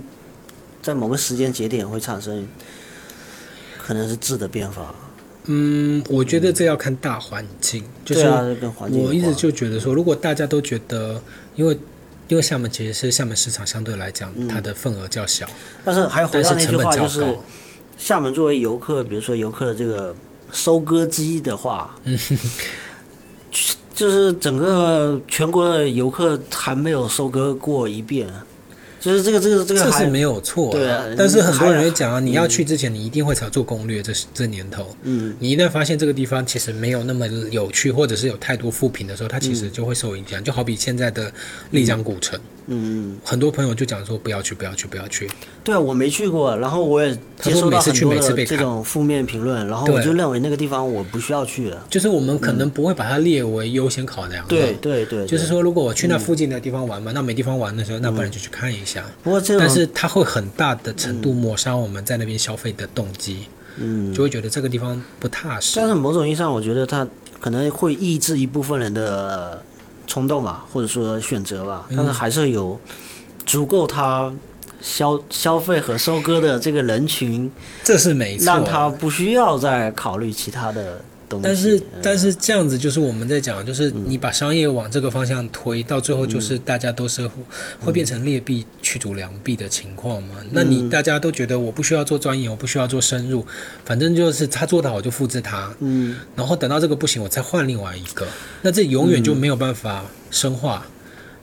[0.81, 2.47] 在某个时间节点会产生
[3.77, 4.95] 可能是质的变化。
[5.45, 11.21] 嗯，我觉得这要看大环境，就是对啊，跟环境我一直就觉得说，如果大家都觉得，
[11.55, 11.77] 因为
[12.27, 15.47] 因为厦门其实是厦门市场相对来讲，它的份额较小，
[15.85, 17.37] 但是还回但是那句话，就是。
[17.99, 20.15] 厦门作为游客，比如说游客的这个
[20.51, 21.95] 收割机的话，
[23.97, 28.31] 就是整个全国的游客还没有收割过一遍，
[28.99, 34.01] 就是这个这个这个这是没有错、对啊但是很多人还会讲啊，你要去之前，你一定会查做攻略。
[34.01, 40.41] 这这年头，嗯，你一旦发现这个地方其实没有那么有趣，或者是有太多负评的时候，它其嗯实就会受影响。
[40.43, 41.31] 就好比现在的
[41.71, 45.29] 丽江古城，嗯，很多朋友就讲说不要去，不要去，不要去。
[45.63, 51.85] 对啊，我没去过，然后我也接收到他说每次去很多的这每次被砍种负面评论，然后我就认为那个地方我不需要去了。
[51.89, 54.47] 就是我们可能不会把它列为优先考量。
[54.47, 58.86] 对对对，对，就是说，如果我去那附近的地方玩嘛，那没地方玩的时候，那不然就去看一下。
[59.23, 63.47] 不过这种但是它会很大的程度抹杀我们在那边消费的动机，
[63.77, 65.87] 嗯，就会觉得这个地方不踏实但。
[65.87, 67.07] 是某种意义上，我觉得它
[67.39, 69.61] 可能会抑制一部分人的
[70.05, 71.85] 冲动吧，或者说选择吧。
[71.95, 72.79] 但是还是有
[73.45, 74.33] 足够他
[74.81, 77.51] 消消费和收割的这个人群，
[77.83, 78.45] 这是没错。
[78.45, 81.43] 让他不需要再考虑其他的东西。
[81.43, 81.83] 但是嗯。
[82.01, 87.29] 但是这样子就是我们在讲，就是你把商业往这个方向推，到最后就是大家都是
[87.79, 90.35] 会变成劣币驱逐良币的情况嘛。
[90.51, 93.45] 那你大家都觉得我不需要做专业，我不需要做深入，
[93.85, 98.25] 反正就是他做的好就复制他，嗯，然后等到这个不行，我再换另外一个，
[98.61, 100.85] 那这永远就没有办法深化。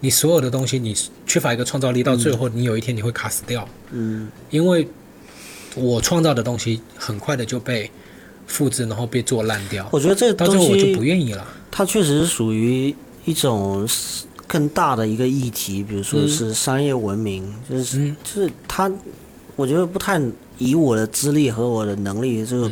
[0.00, 0.94] 你所有的东西，你
[1.26, 3.66] 缺乏一个创造力，到最后你有一天你会卡死掉。
[3.90, 4.86] 嗯，因为
[5.74, 7.90] 我创造的东西很快的就被
[8.46, 9.88] 复制，然后被做烂掉。
[9.90, 11.46] 我觉得这个东西我就不愿意了。
[11.70, 13.88] 它确实是属于一种
[14.46, 18.90] 更大的一个议题，比如说是商业文明，就是嗯就是它，
[19.56, 20.20] 我觉得不太
[20.58, 22.70] 以我的资历和我的能力，这个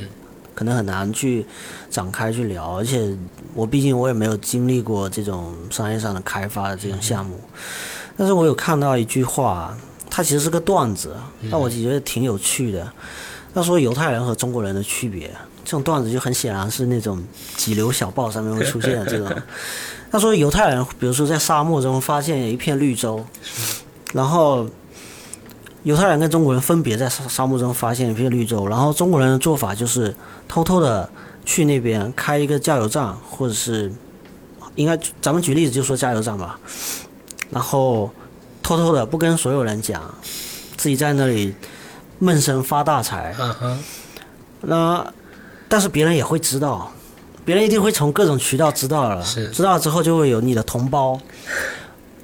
[0.55, 1.45] 可能很难去
[1.91, 3.13] 展开去聊，而且
[3.55, 7.41] 我毕竟我也没有经历过这种商业上的开发的这种项目，
[8.17, 9.77] 但是我有看到一句话，
[10.09, 11.17] 它其实是个段子，
[11.51, 12.93] 但我觉得挺有趣的。
[13.55, 15.31] 他说犹太人和中国人的区别，
[15.64, 17.22] 这种段子就很显然是那种
[17.57, 19.31] 几流小报上面会出现的这种。
[20.11, 23.25] 他说犹太人，比如说在沙漠中发现一片绿洲，
[24.12, 24.68] 然后
[25.85, 30.14] 犹太人跟中国人分别在沙沙漠中发现一片绿洲，然后中国人的做法就是
[30.46, 31.09] 偷偷的
[31.46, 33.90] 去那边开一个加油站，或者是
[34.75, 36.61] 应该咱们举例子就说加油站吧，
[37.51, 38.11] 然后
[38.62, 40.14] 偷偷的不跟所有人讲，
[40.77, 41.55] 自己在那里
[42.18, 43.35] 闷声发大财。
[43.38, 43.85] 嗯哼，
[44.61, 45.12] 那
[45.73, 46.93] 但是别人也会知道，
[47.47, 51.19] 别人一定会从各种渠道知道了，知道了之后就会有你的同胞，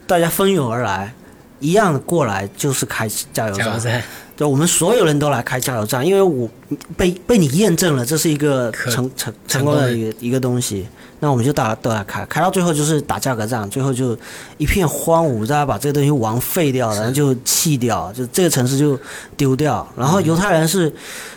[0.07, 1.15] 大家蜂拥而来，
[1.59, 4.05] 一样过来就是开加油站，
[4.37, 6.47] 对，我们所有人都来开加油站，因为我
[6.95, 10.87] 被被你验证了，这是一个成成成功的一个一个东西，
[11.21, 14.17] 那我们就大家都来开，开到最后就是打价格战，最后就
[14.57, 18.99] 一片荒芜，大家把这个东西玩废掉，然后就弃掉，就这个城市就
[19.37, 19.87] 丢掉。
[19.97, 20.93] 然后犹太人是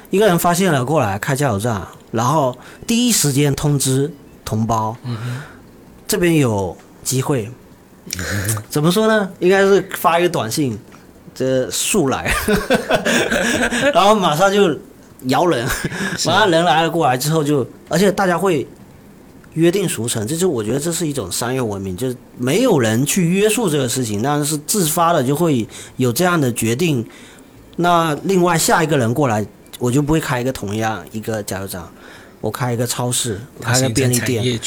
[0.09, 4.11] 一个人发现了过来开加油站，然后第一时间通知
[4.45, 4.95] 同胞，
[6.07, 7.49] 这边有机会。
[8.69, 9.29] 怎么说呢？
[9.39, 10.77] 应该是发一个短信，
[11.33, 12.31] 这速来，
[13.93, 14.77] 然后马上就
[15.27, 15.65] 摇人，
[16.25, 18.67] 马上人来了过来之后就，而且大家会
[19.53, 27.05] 约定俗成，这就我觉得这是一种商业文明，就是没有人去约束这个事情，但是自发的就会有这样的决定。
[27.75, 29.45] 那另外下一个人过来，
[29.79, 31.83] 我就不会开一个同样一个加油站，
[32.39, 34.59] 我开一个超市，我开一个便利店，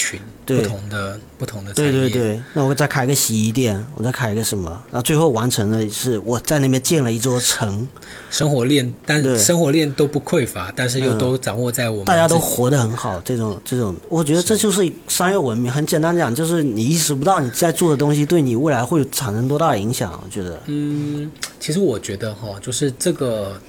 [0.46, 2.10] 不同的不同的产对业，对。
[2.10, 7.86] 对，那我再开一个洗衣店，我再开一个什么，然后最后完成的是我在那边建了一座城，
[8.30, 9.38] 生活链，但对。
[9.38, 11.18] 生活链都不匮乏，但是又嗯。
[11.18, 15.70] 都掌握在我们大家都活得很好，这种这种，我觉得这就是商业文明。
[15.70, 20.20] 很简单讲，就是你意识不到你在做的东西对你未来会产生多大的影响。
[20.24, 23.60] 我觉得，嗯，其实我觉得哈，就是这个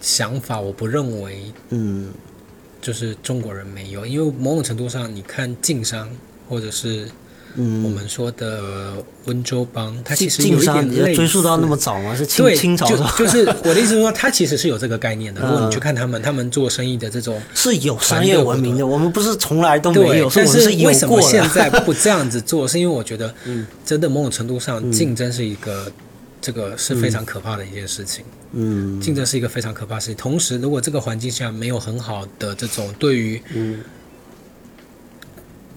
[0.00, 2.08] 想法，我不认为嗯
[2.84, 6.06] 就是中国人没有，因为某种程度上，你看晋商
[6.46, 7.06] 或者是
[7.56, 8.94] 我嗯，们说的
[9.24, 12.14] 温州帮，它其实有一点类似追溯到那么早吗？
[12.14, 13.14] 是清对，清朝吧？
[13.16, 15.40] 就就是我的意思是说，它其实是有这个概念的。
[15.40, 21.20] 如果你嗯去看他们，他们做生意的这种是有商业文明的，我们不是从来都没有，，是但我们有为什么。
[21.22, 22.68] 现在不这样子做？
[22.68, 25.90] 是因为我觉得， 嗯真的某种程度上，竞争是一个
[26.44, 28.22] 这个是非常可怕的一件事情。
[28.52, 30.16] 嗯竞争是一个非常可怕的事情。
[30.16, 33.82] 同时，如果这个环境下没有很好的这种对于嗯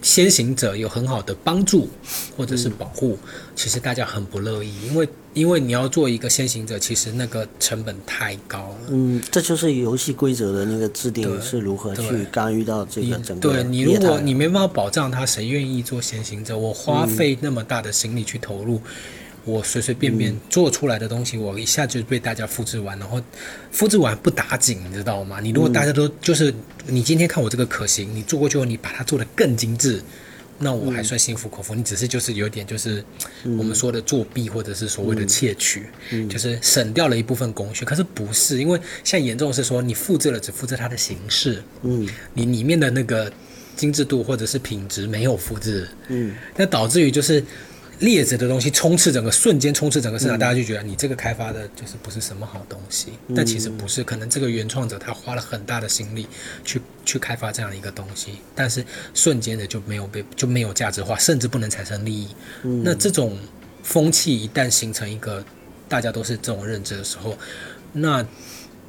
[0.01, 1.89] 先行者有很好的帮助
[2.35, 3.17] 或者嗯是保护，
[3.55, 8.77] 其实大家很不乐意，因为因为你要做一个先行者，其实那个成本太高了。
[8.89, 16.57] 嗯，这就是游戏规则的那个制定对是如何去干预到这你个整个对你如果你没办法保障他，谁愿意做先行者？
[16.57, 18.79] 我花嗯费那么大的心力去投入，
[19.47, 23.19] 我随随便便做出来的东西，我一下就被大家复制完，然后
[23.71, 25.39] 复制完不打紧，你知道吗？
[25.39, 26.53] 你如果大家都就是
[26.85, 30.01] 你今天看我这个可行，你做过去后，你把它做得更精致。
[30.59, 33.03] 那我还算心服口服，你只是就是有点就是
[33.43, 35.85] 我们说的作弊，或者是所谓的窃取，
[36.27, 37.85] 就是省掉了一部分工序。
[37.85, 42.09] 可是不是，因为现在严重是说你复制了，只复制它的形式，嗯。
[42.33, 43.31] 你里面的那个
[43.75, 46.33] 精致度或者是品质没有复制，嗯。
[46.55, 47.43] 那导致于就是
[47.99, 56.27] 劣质的东西充斥整个瞬间充斥整个嗯市场，大家就觉得你这个开发的就是不是什么好东西，但其实不是，可能这个原创者他花了很大的心力
[56.63, 62.27] 去去开发这样一个东西，但是瞬间的就没有被就没有价值化，甚至不能产生利益。
[62.63, 63.37] 嗯那这种
[63.81, 65.43] 风气一旦形成一个
[65.87, 67.37] 大家都是这种认知的时候，
[67.93, 68.25] 那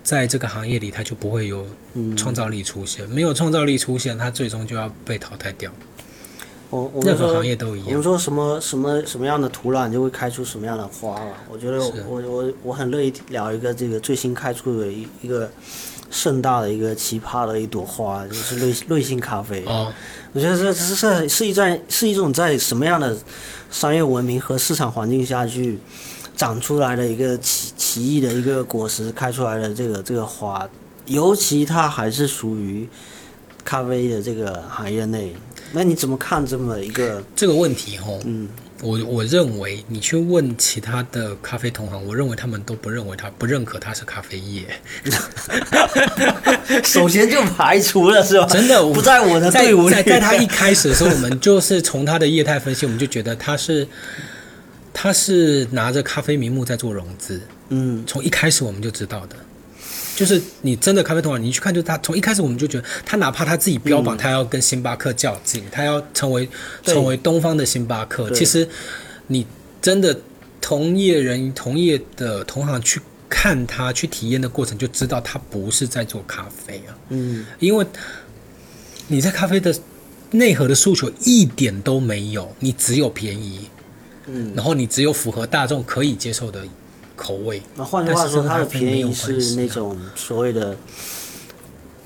[0.03, 3.09] 在这个行业里，它就不会有嗯创造力出现。
[3.09, 5.73] 没有创造力出现，它最终就要被淘汰掉。
[6.71, 7.89] 我我们说任何行业都一样。
[7.89, 11.33] 我们说什么什么什么样的土壤就会开出什么样的花了。
[11.51, 15.51] 我觉得我我我很乐意聊一个这个最新开出的一一个
[16.11, 19.65] 盛大的一个奇葩的一朵花，就是瑞瑞幸咖啡。
[19.67, 19.93] 哦，
[20.33, 23.17] 我觉得这这是是一在是一种在什么样的
[23.71, 25.79] 商业文明和市场环境下去
[26.37, 30.69] 长出来的一个奇奇异的一个果实开出来的这个这个花，
[31.07, 32.89] 尤其它还是属于
[33.69, 35.35] 咖啡的这个行业内。
[35.73, 37.23] 那你怎么看这么一个？
[37.37, 38.49] 这个问题吼，嗯
[38.81, 44.65] 我我认为你去问其他的咖啡同行，我认为他们都不认为他不认可他是咖啡业。
[46.83, 48.47] 首先就排除了是吧？
[48.47, 49.95] 真的不在我的在队伍里。
[49.95, 53.87] 在在他一开始的时候，我们就是从他的业态分析，我们就觉得他是
[54.95, 59.37] 他是拿着咖啡名目在做融资，嗯从一开始我们就知道的。
[60.19, 66.49] 就是你真的咖啡同行，你去看，就是他从一开始我们就觉得，他哪怕他自己标榜他要跟星巴克较劲，他要成为
[66.83, 68.69] 成为东方的星巴克，其实
[69.29, 69.47] 你
[69.81, 70.21] 真的
[70.61, 76.99] 同业人同业的同行去看他去体验的过程，就知道他不是在做咖啡啊。
[77.11, 77.87] 嗯因为
[79.07, 79.73] 你在咖啡的
[80.33, 83.69] 内核的诉求一点都没有，你只有便宜，
[84.27, 84.53] 嗯。
[84.57, 86.67] 然后你只有符合大众可以接受的
[87.19, 87.61] 口味。
[87.75, 90.75] 那换句话说，它的便宜是那种所谓的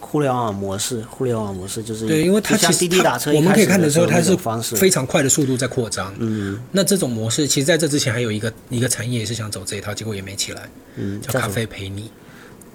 [0.00, 4.36] 互联网模式，互联网模式就是对，因为它像其实滴滴打车，我们可以看得出它是
[4.76, 6.12] 非常快的速度在扩张。
[6.18, 6.58] 嗯。
[6.72, 12.10] 那这种模式，其实在这之前还有一个一个产业也是想走这一套，结果也没起来，嗯，叫咖啡陪你。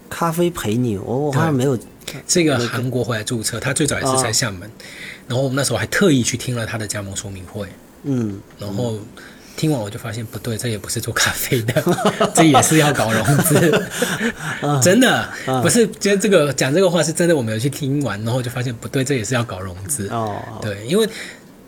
[0.09, 1.77] 咖啡陪你，我我好像没有
[2.25, 4.71] 这个韩国回来注册，他最早也是在厦门，
[5.27, 7.67] 然后我们那时候还特意去听了他的加盟说明会，
[8.03, 8.39] 嗯。
[8.57, 8.97] 然后
[9.57, 11.83] 听完我就发现不对，这也不是做咖啡的，
[12.33, 13.85] 这也是要搞融资，
[14.81, 15.27] 真的
[15.63, 15.85] 不是。
[15.87, 20.07] 今天这个讲这个话是真的，我没有去听完，然后就发现不对，这也是要搞融资。
[20.09, 21.09] 哦对，因为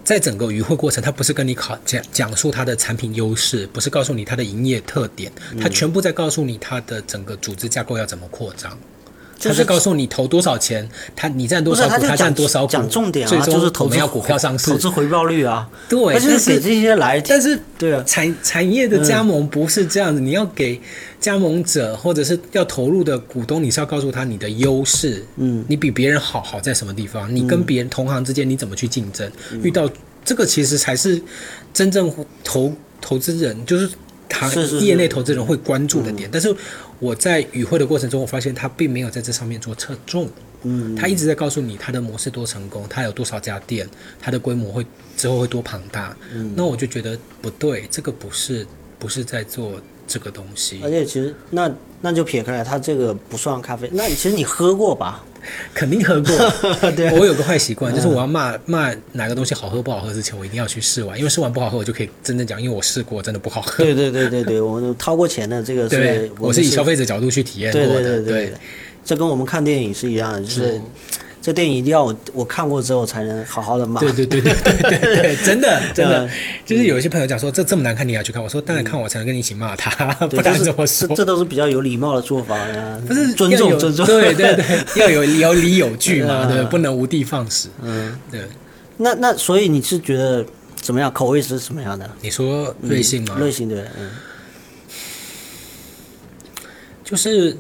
[0.04, 8.78] 在整个与会过程，他不是跟你考讲讲述他的产品优势，不是告诉你他的营业特点，他全部在告诉你他的整个组织架构要怎么扩张。
[9.40, 14.78] 就是告诉你投多少钱，他你占多，少股，他占多少股，讲重点最啊，就是投资股票上市投。
[14.78, 20.80] 资回报率啊，对，他就但是给这些来，但是对啊，产产业的加盟不是这样子，你要给
[21.20, 29.90] 加盟者或者是要投入的股东，你是要告诉他你的优势，嗯你比别人好好在什么地方，你跟别人同行之间你怎么去竞争，嗯遇到
[30.26, 31.22] 这个其实才是
[31.74, 33.90] 真正投投资人就是。
[34.32, 34.48] 行
[34.80, 36.56] 业内投资人会关注的点，但是
[37.00, 40.30] 我在与会的过程中，我发现他并没有在这上面做侧重。
[40.64, 43.88] 嗯，他一直在告诉你他的模式多成功，他有多少家店，
[44.20, 46.16] 他的规模会之后会多庞大。
[46.34, 48.68] 嗯，那我就觉得不对，这个不是
[49.00, 49.80] 不是在做
[50.10, 53.88] 这个东西而，且其实那那就撇开来，它这个不算咖啡。
[53.94, 55.24] 那其实你喝过吧？
[55.74, 56.34] 肯定喝过。
[57.18, 63.84] 我有个坏习惯，就是我要骂骂哪个东西好喝不好喝之前，我一定要去试完，因为试完不好喝，我就可以真正讲，因为我试过，真的不好喝。
[63.84, 68.02] 对对对对对，我们掏过钱的这个对是，们我是以消费者角度去体验过对的。
[68.02, 68.54] 对对对，
[69.06, 70.82] 这跟我们看电影是一样的，就是
[71.50, 74.00] 这电影一定要我我看过之后才能好好的骂。
[74.00, 76.30] 对对对对对对对， 真的真的嗯，
[76.64, 79.90] 就是有一些朋友讲说这这么难看你也要去看，我说当然看我才能跟你一起骂他，
[80.28, 81.16] 不，然怎么说这？
[81.16, 83.02] 这都是比较有礼貌的做法呀。
[83.08, 84.06] 不是尊重尊重。
[84.06, 87.70] 对对对， 要有有理有据嘛，嗯对，不能无的放矢。
[87.82, 88.42] 嗯，对，
[88.98, 90.46] 那那所以你是觉得
[90.76, 91.12] 怎么样？
[91.12, 92.08] 口味是什么样的？
[92.22, 93.36] 你说瑞幸吗？
[93.40, 94.12] 瑞幸对，嗯
[97.04, 97.58] 就是，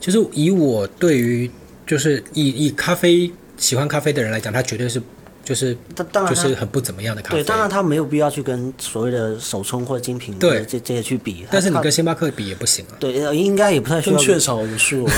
[0.00, 1.48] 就是以我对于
[1.86, 5.00] 就是以以咖啡喜欢咖啡的人来讲，他绝对是
[5.44, 7.36] 就是当当然就是很不怎么样的咖啡。
[7.36, 11.46] 对，当然他没有必要去跟所谓的手冲或者精品对这这些去比。
[11.50, 12.98] 但是你跟星巴克比也不行啊。
[12.98, 15.12] 对呃应该也不太需要，跟雀巢的殊荣比，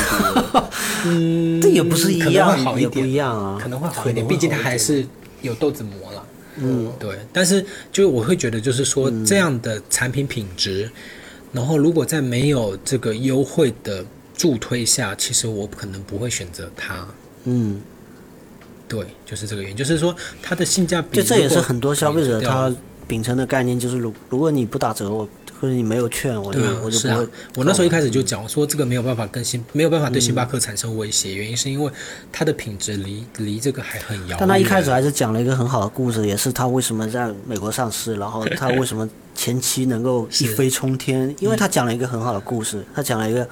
[1.06, 5.06] 嗯这也不是一样会好一点，不一样啊可能会好一点，毕竟它还是
[5.40, 6.24] 有豆子磨了。
[6.56, 7.16] 嗯，对。
[7.32, 10.90] 但是就我会觉得，就是说嗯这样的产品品质，
[11.52, 14.04] 然后如果在没有这个优惠的
[14.38, 17.06] 助推下，其实我可能不会选择它。
[17.44, 17.80] 嗯，
[18.88, 22.74] 对，就是这个原因，就是说它的性价比就，这也是很多消费者他
[23.06, 25.28] 秉承的概念，就是如如果你不打折，我
[25.60, 31.90] 或者你没有劝，我就我就不会。，我那时候一开始就讲我说这个没有办法跟星没有办法对星巴克产生威胁，原因是因为
[32.32, 34.36] 它的品质离离这个还很遥远。
[34.38, 43.48] 但他一开始还是讲了一个很好的故事，也是他为什么在美国上市，然后他为什么前期能够一飞冲天，因为他讲了一个很好的故事，他讲了一个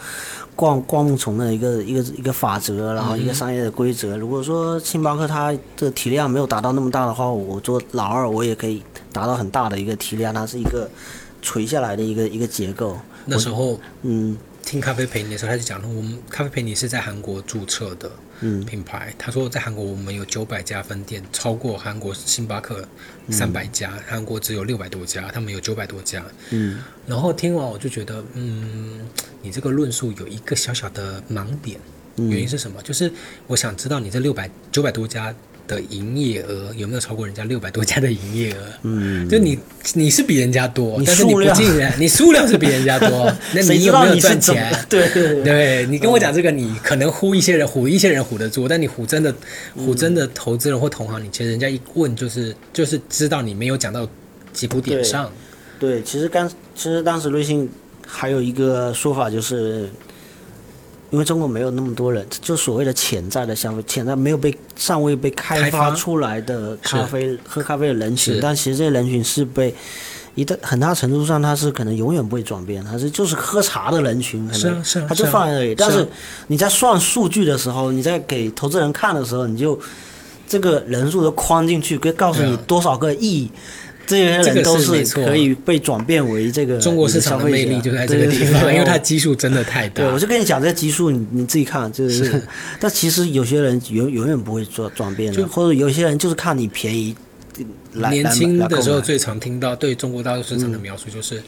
[0.54, 4.16] 灌灌木丛的一个一个一个法则，然后一个商业的规则。
[4.16, 8.82] 如果说星巴克它的体量没有达到那么大的话，我做老二我也可以
[9.12, 10.88] 达到很大的一个体量，它是一个
[11.42, 12.98] 垂下来的一个一个结构。
[13.24, 18.10] 那时候嗯听咖啡陪你的时候，他就讲了，我们咖啡陪你是在韩国注册的
[18.40, 19.14] 嗯品牌。
[19.16, 22.86] 他说在韩国我们有九百家分店，超过韩国星巴克
[23.30, 26.24] 三百家，韩国只有六百多家，他们有九百多家。
[26.50, 29.08] 嗯然后听完我就觉得，嗯，
[29.40, 31.78] 你这个论述有一个小小的盲点，
[32.16, 32.82] 原因是什么？
[32.82, 33.12] 就是
[33.46, 35.32] 我想知道你这六百九百多家
[35.66, 38.56] 的营业额有没有超过人家六百多家的营业额？
[38.82, 39.58] 嗯，就你
[39.94, 44.72] 你是比人家多，你但是你数量不进人，你数量是比人家多， 那你有没有赚钱？？
[44.88, 45.42] 对对对。
[45.42, 49.34] 对你跟我讲这个，你可能唬一些人，唬一些人唬得住，但你唬真的
[49.76, 54.08] 唬真的投资人或同行，你其实人家一问就是就是知道你没有讲到
[54.52, 55.30] 吉普点上。
[55.78, 57.68] 对，其实刚其实当时瑞幸
[58.06, 59.90] 还有一个说法就是，
[61.10, 69.74] 因为中国没有那么多人，就所谓的潜在的消费，潜在没有被尚未被开开发发出来的咖啡喝咖啡的人群，但其实这些人群是被。
[70.34, 75.74] 一旦很大程度上，他是可能永远不会转变，他是就是喝茶的人群，可能是啊是啊它就放在那里。
[75.74, 76.06] 但是
[76.48, 79.80] 你在算数据的时候，你在给投资人看的时候，你就
[80.46, 83.50] 这个人数都框进去，可以告诉你多少个亿，
[84.06, 90.04] 这些人都是可以被转变为这个中国市场的魅力就在这个地方， 因为它基数真的太大。
[90.04, 90.12] 对，。
[90.12, 92.24] 我就跟你讲这个基数，你你自己看，就是。
[92.24, 92.42] 是
[92.78, 97.14] 但其实有些人永永远不会转转变的，就或者有些人就是看你便宜
[97.94, 101.42] 来年轻的时候最常听到对中国大陆市场的描述就是，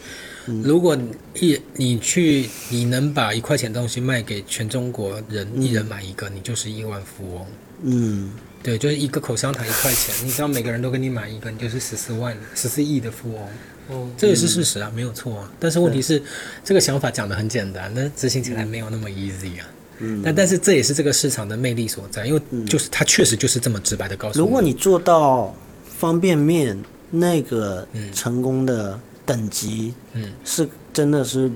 [0.47, 0.61] 嗯。
[0.63, 0.97] 如果
[1.39, 7.45] 一你去你能把一块钱东西卖给全中国人，一人买一个，你就是亿万富翁。
[7.83, 8.31] 嗯，
[8.61, 13.47] 对，就是一个口香糖一块钱，你只要每个人都给你买一个，你就是十四万、十四亿的富翁。
[13.87, 15.51] 哦，这也是事实啊，没有错啊。
[15.59, 16.21] 但是问题是，
[16.63, 19.67] 这个想法讲的很简单，但是执行起来没有那么 easy 啊。
[19.99, 25.55] 嗯，但但是这也是这个市场的魅力所在，因为就是它确实就是这么直白的告诉你如果你做到
[25.97, 26.77] 方便面
[27.09, 31.51] 那个嗯成功的等级，嗯，是真的是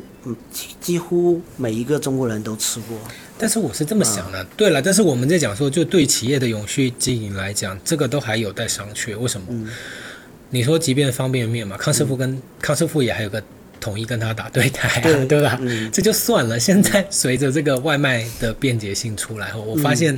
[0.82, 2.98] 几乎每一个中国人都吃过。
[3.44, 9.18] 但是我是这么想的，对了，但是我们在讲说，就对企业的永续经营来讲，这个都还有待商榷。
[9.18, 9.68] 为什么？
[10.50, 13.44] 你说，即便方便面嘛，康师傅跟、康师傅也还有个
[13.82, 15.60] 统一跟他打对台、啊，对 对吧？
[15.60, 16.58] 嗯这就算了。
[16.58, 20.18] 现在随着这个外卖的便捷性出来后，我发现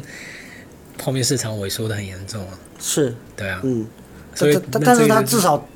[1.00, 2.60] 泡面市场萎缩的很严重啊。
[2.80, 3.88] 是，对啊，嗯，
[4.36, 5.68] 所以但是他至少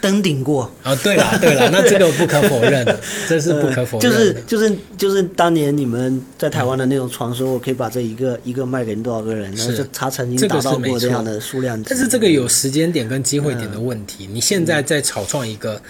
[0.00, 0.70] 登顶过。
[0.82, 4.16] 啊，对了对了，那这个不可否认的， 这是不可否认就。
[4.16, 11.86] 是就是就是当年你们在台湾的那种传说，我可以把这一个一个卖给多少个人，然后是就他曾经达到过这样的数量级。
[11.88, 14.28] 但是这个有时间点跟机会点的问嗯题。
[14.32, 15.80] 你现在在草创一个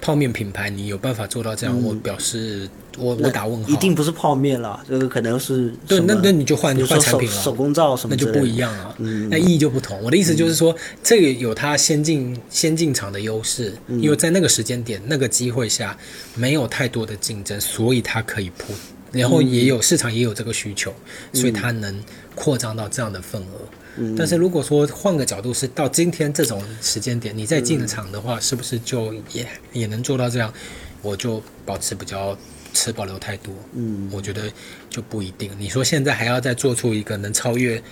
[0.00, 2.68] 泡面品牌，你有办法做到这样，我表示
[2.98, 8.94] 我我打问号，一定不是泡面了，这个可能是对，那那你就换换产品了，手工皂什么那就不一样啊，
[9.30, 10.02] 那意义就不同。
[10.02, 15.96] 我的意思就是说，这个有它先进先进厂的优势，因为在那个时间点、那个机会下，
[16.34, 18.74] 没有太多的竞争，所以它可以铺，
[19.12, 20.92] 然后也有市场也有这个需求，
[21.32, 22.02] 所以它能
[22.34, 24.14] 扩张到这样的份额。
[24.16, 30.52] 但是如果说换个角度是到今天这种时间点，你再进场的话，是不是就也也能做到这样？
[31.00, 32.36] 我就保持比较
[32.72, 33.52] 持保留太多。
[33.74, 34.42] 嗯，我觉得
[34.88, 35.50] 就不一定。
[35.58, 37.82] 你说现在还要再做出一个能超越，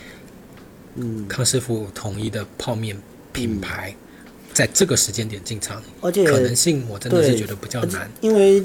[0.95, 2.97] 嗯，康师傅统一的泡面
[3.33, 3.95] 品牌，
[4.53, 8.11] 在这个时间点进场，而且可能性我真的是觉得比较难。
[8.20, 8.62] 因为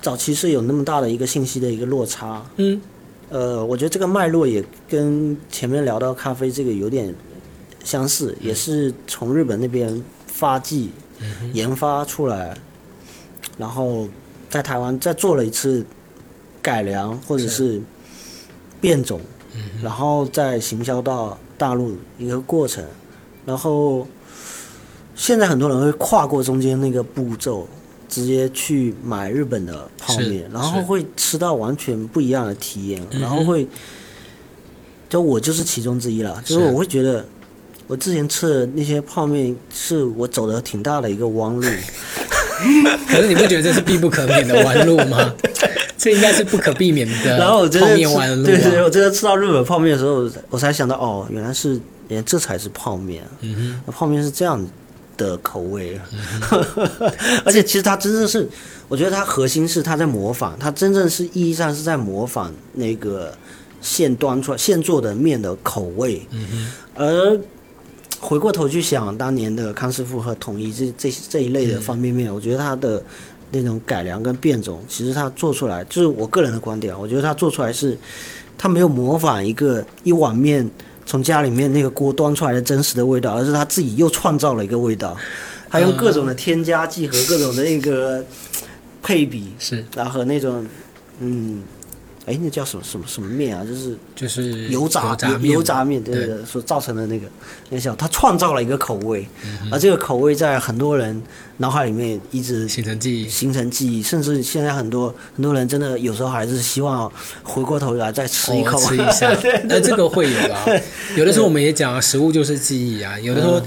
[0.00, 2.44] 早期是有那么大的一个信息的一个落差。
[2.56, 2.80] 嗯，
[3.28, 7.12] 呃，我觉得这个脉络也跟前面聊到咖啡这个有点
[7.82, 10.90] 相似，也是从日本那边发迹、
[11.52, 12.56] 研发出来，
[13.58, 14.08] 然后
[14.56, 15.84] 在台湾再做了一次
[16.62, 17.80] 改良或者是
[18.80, 19.20] 变种，
[19.82, 22.84] 然后再行销到大陆一个过程，
[23.44, 24.06] 然后
[25.14, 27.68] 现在很多人会跨过中间那个步骤，
[28.08, 33.68] 直接去买日本的泡面，然后会吃到完全不一样的体验，然后会，
[35.08, 36.72] 就我就是其中之一了，就是是。
[36.72, 37.24] 我会觉得。
[37.86, 41.62] 我之前吃的那些泡面，是我走了挺大的一个弯路，
[43.08, 45.34] 可是你不觉得这是必不可免的弯路吗？
[45.98, 47.88] 这应该是不可避免的然后我真的
[48.44, 48.84] 对对，啊。
[48.84, 51.70] 我真的吃到日本泡面的时候，我才想到哦，原来是，
[52.08, 54.64] 原来这才是泡面、啊，嗯泡面是这样
[55.16, 56.04] 的口味啊，
[57.44, 58.46] 而且其实它真正是，
[58.88, 63.32] 我觉得它核心是它在模仿，它真正是意义上是在模仿那个
[63.80, 67.40] 现端出来现做的面的口味，嗯而
[68.26, 73.00] 回过头去想当年的康师傅和统一这这这一类的方便面，我觉得它的
[73.52, 77.96] 那种改良跟变种，其实它做出来，就是我个人的观点啊，我觉得它做出来是，
[78.58, 80.68] 它没有模仿一个一碗面
[81.04, 85.16] 从家里面那个锅端出来的真实的味道，而是他自己又创造了一个味道，
[85.70, 88.24] 他用各种的添加剂和各种的那个
[89.04, 90.66] 配比，是然后那种
[91.20, 91.62] 嗯。
[92.26, 93.64] 哎，那叫什么什么什么面啊？
[93.64, 97.28] 就是就是油炸油炸面油炸面，对对所造成的那个
[97.70, 101.22] 那小，他创造了一个口味，嗯而这个口味在很多人
[101.58, 103.28] 脑海里面一直形成记忆。
[103.28, 107.10] 形成记忆，甚至现在很多很多人真的有时候还是希望
[107.44, 109.32] 回过头来再吃一口，哦吃一下，
[109.64, 110.66] 那这个会有啊。
[111.16, 113.18] 有的时候我们也讲啊，食物就是记忆啊。
[113.20, 113.62] 有的时候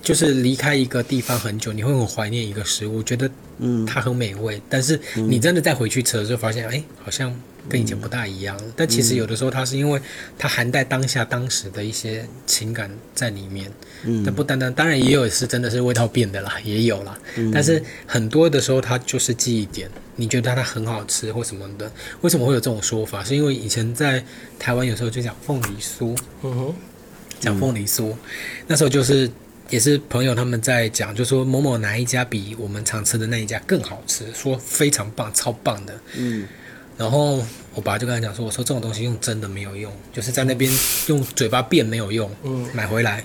[0.00, 3.28] 就是离开一个地方很久，你会很怀念一个食物，觉得
[3.58, 7.34] 嗯它很美味，但是你真的再回去吃的时候，发现哎，好像
[7.68, 8.58] 跟以前不大一样。
[8.74, 10.00] 但其实有的时候它是因为
[10.38, 13.70] 它含带当下当时的一些情感在里面。
[14.04, 17.18] 嗯但不单单，当然也有是真的是味道变的啦，也有啦。
[17.36, 21.90] 嗯但是很多的时候它就是记忆点，你觉得它很好吃或什么的，
[22.20, 23.24] 为什么会有这种说法？
[23.24, 24.24] 是因为以前在
[24.56, 26.74] 台湾有时候就讲凤梨酥，嗯哼，
[27.40, 28.14] 讲凤梨酥，
[28.68, 29.28] 那时候就是
[29.68, 36.00] 也是朋友他们在讲，就说某某哪一家比我们常吃的那一家更好吃，说非常棒，超棒的。
[36.16, 36.46] 嗯
[36.98, 37.42] 然后
[37.74, 40.70] 我爸就跟他讲说，我说这种东西用真的没有用，就是在那边
[41.06, 43.24] 用嘴巴变没有用，嗯买回来，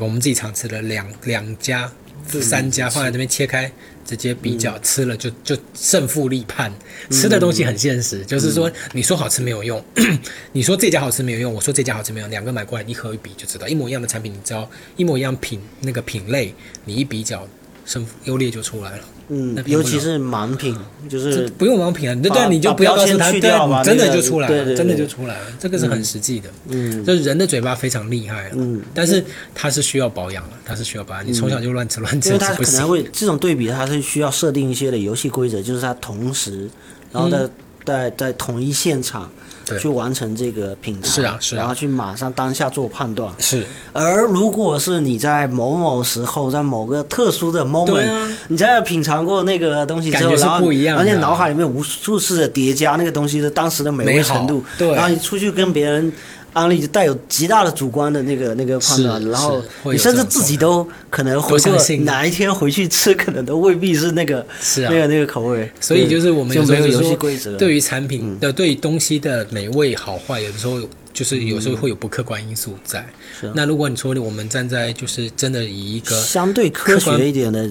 [0.00, 1.90] 我们自己常吃的两两家、
[2.26, 3.72] 三家放在这边切开。
[4.04, 6.70] 直接比较吃了就就胜负立判，
[7.10, 9.82] 吃的东西很现实，就是说你说好吃没有用，
[10.52, 16.54] 你说这家好吃没有用，我说这家好吃没有用，两个买过来一合一比就知道，一模一样的产品，你知道一模一样品那个品类，
[16.84, 17.48] 你一比较
[17.86, 19.04] 胜负优劣就出来了。
[19.28, 20.76] 嗯尤其是盲品，
[21.08, 26.48] 就是不用盲品啊，对把对，你就不要告诉他，标签去对掉吧你真的就出来了，真的就出来了，这个是很实际的。
[26.68, 31.26] 嗯就是人的嘴巴非常厉害啊，嗯但是它是需要保养的，它是需要保养。
[31.26, 32.54] 你从小就乱吃乱吃因为它。
[32.54, 36.68] 可能会这种对比，它是需要设定一些的游戏规则，就是它同时，
[37.12, 37.48] 然后在
[37.84, 39.30] 在在同一现场
[39.78, 41.58] 去完成这个品尝，是啊是啊。
[41.58, 43.32] 然后去马上当下做判断。
[43.38, 48.30] 是，而如果是你在某某时候，在某个特殊的 moment，、啊。
[48.48, 54.92] 你在品尝过那个东西之后，然后而且脑海里面无数次的叠加那个东西的当时的美味程度，对。
[54.92, 56.12] 然后你出去跟别人
[56.54, 64.90] 安利，就带有极大的主观的那个那个判断，然后你甚至自己都可能回过都相信哪一天回去吃，可能都未必是那个是啊。
[64.90, 70.80] 那个那个口味，所以就是我们有时就没有游戏规则，对于产品的、对于东西的美味好坏，有的时候
[71.12, 73.04] 就是有时候会有不客观因素在。
[73.38, 73.52] 是啊。
[73.54, 77.70] 那如果你说我们站在就是真的以一个相对科学一点的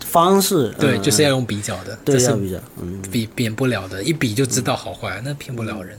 [0.00, 1.02] 方式，对，嗯。
[1.02, 3.02] 就是要用比较的，这是对要比较，嗯。
[3.10, 5.98] 比贬不了的，一比就知道好坏，那骗不了人，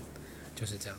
[0.56, 0.98] 就是这样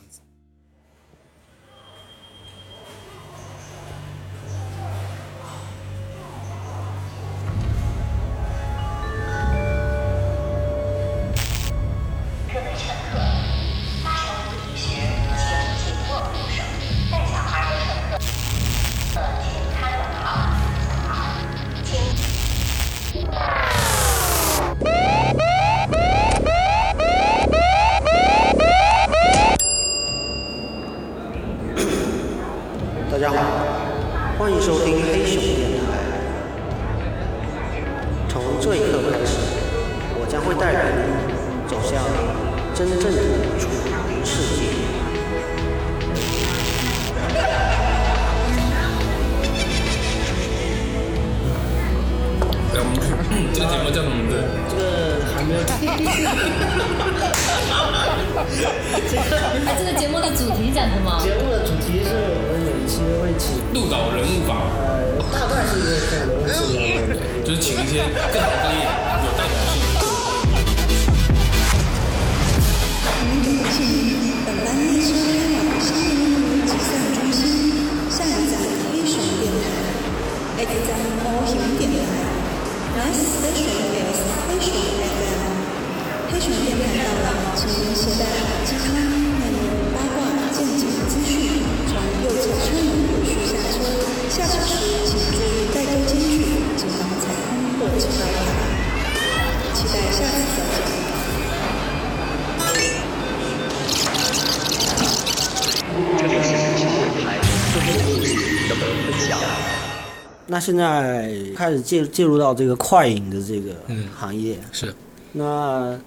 [110.65, 114.07] 现在开始介介入到这个快影的这个嗯。
[114.17, 114.91] 行业，是。
[115.33, 115.99] 那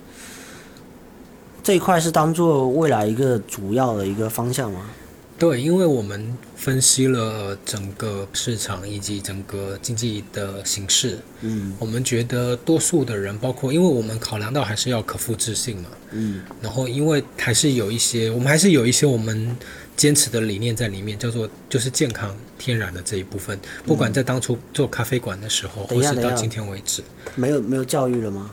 [1.62, 4.90] 这一块是当做未来一个主要的一个方向吗？
[5.38, 11.72] 对，因为我们分析了整个市场以及整个经济的形势，嗯。
[11.78, 16.42] 我们觉得多数的人，包括因为我们考量到还是要可复制性嘛，嗯。
[16.60, 19.56] 然后因为还是有一些，我们还是有一些我们
[19.98, 27.02] 坚持的理念在里面，叫做就是健康天然的这一部分，不管在当初做咖啡馆的时候，或是到今天为止，
[27.34, 28.52] 没有没有教育了吗？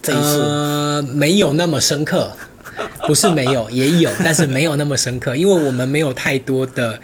[0.00, 2.32] 这一次，呃，没有那么深刻，
[3.06, 6.98] 不是没有， 也有，但是没有那么深刻，因为我们没有太多的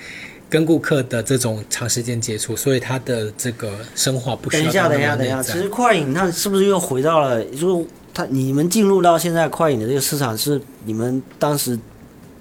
[0.49, 11.79] 跟顾客的这种长时间接触，所以他的这个生化不需等一下，要等一下，等一下，其实快饮它是不是又回到了，就是他你们进入到现在快饮的这个市场，是你们当时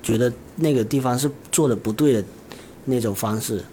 [0.02, 2.24] 觉得那个地方是做的不对的
[2.86, 3.64] 那种方式？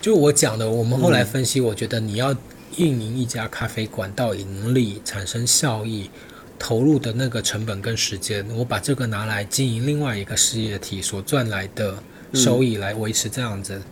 [0.00, 2.34] 就我讲的，我们后来分析，我觉得你要
[2.76, 6.10] 运营一家咖啡馆到盈利、产生效益，
[6.58, 12.02] 投入的那个成本跟时间，我把这个拿来经营另外一个事业体所赚来的
[12.32, 13.82] 收益来维持这样子，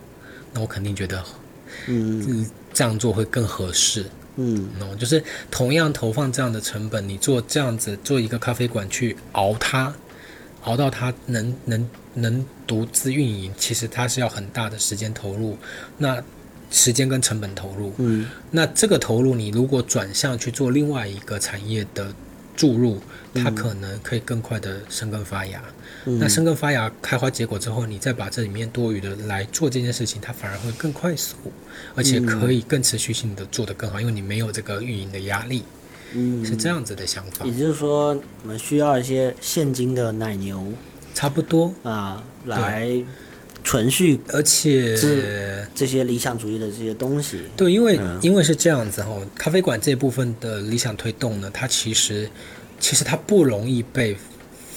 [0.53, 1.23] 那我肯定觉得，
[1.87, 4.05] 嗯嗯，这样做会更合适。
[4.41, 9.93] 嗯哦，就是同样投放这样的成本，你做这样子做一个咖啡馆去熬它，
[10.61, 15.57] 熬到它能能能独自运营，其实它是要很大的时间投入，
[15.97, 16.21] 那
[16.71, 18.27] 时间跟成本投入，嗯。
[18.51, 22.13] 那这个投入你如果转向去做另外一个产业的
[22.55, 22.99] 注入，
[23.33, 25.61] 它可能可以更快的生根发芽。
[26.05, 31.35] 那生根发芽、开花结果之后，你再把这里面多余的来做这件事情，它反而会更快速，
[31.93, 35.63] 而且可以更持续性的做得更好，因为你没有这个运营的压力，
[36.13, 37.45] 嗯，是这样子的想法。
[37.45, 37.53] 也。
[37.53, 40.73] 就是说，我们需要一些现金的奶牛
[41.19, 42.89] 差不多，啊，来
[43.61, 47.41] 存续而且是这些理想主义的这些东西。
[47.57, 52.29] 对，因为、嗯因为是这样子哈，咖啡馆这部分的理想推动呢，它其实
[52.79, 54.15] 其实它不容易被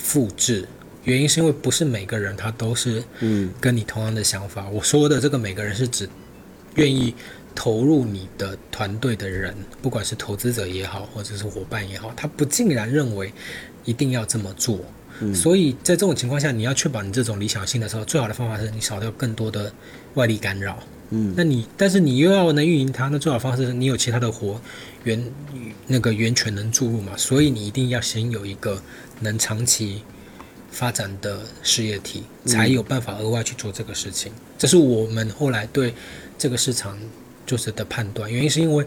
[0.03, 0.66] 复制，
[1.05, 4.68] 原因是因为不是每个人他都是嗯跟你同样的想法。
[4.68, 6.09] 我说的这个每个人是指
[6.74, 7.14] 愿意
[7.55, 13.32] 投入你的团队的人，不管是投资者也好，或者是伙伴也好，他不竟然认为
[13.84, 14.80] 一定要这么做。
[15.35, 19.73] 所以在这种情况下，你要确保你这种理想性的时候，最好的方法是你少掉更多的
[20.14, 20.79] 外力干扰。
[21.14, 24.59] 嗯那你但是你又要能运营它，那最好的方式是你有其他的活
[25.05, 25.23] 源
[25.87, 28.81] 那个源泉能注入嘛，所以你一定要先有一个
[29.20, 30.03] 能长期
[30.70, 34.33] 发展的事业体，才有办法额外去做这个事情。
[34.57, 35.93] 这是我们后来对
[36.39, 36.99] 这个市场
[37.45, 38.87] 就是的判断，原因是因为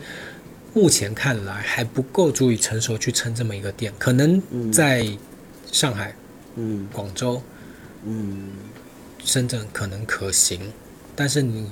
[0.74, 5.08] 目前看来还不够足以成熟去撑这么一个店，可能在
[5.72, 6.16] 上海、
[6.56, 6.88] 嗯。
[6.92, 7.42] 广州、
[8.06, 8.50] 嗯。
[9.24, 10.60] 深圳可能可行，
[11.16, 11.72] 但是你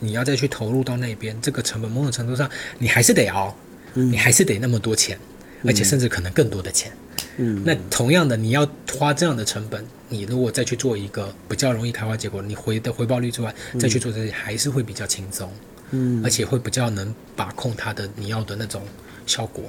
[0.00, 3.56] 你要再去投入到那边，这个成本某种程度上你还是得熬，
[3.94, 4.10] 嗯。
[4.10, 5.16] 你还是得那么多钱，
[5.64, 6.90] 而且甚至可能更多的钱。
[7.36, 7.62] 嗯。
[7.64, 8.68] 那同样的，你要
[8.98, 15.48] 花这样的成本，你如果再去做一个比较容易开花结果，你回的回报率之外，再去做这些还是会比较轻松，
[15.92, 16.20] 嗯。
[16.24, 18.82] 而且会比较能把控它的你要的那种
[19.24, 19.62] 效果。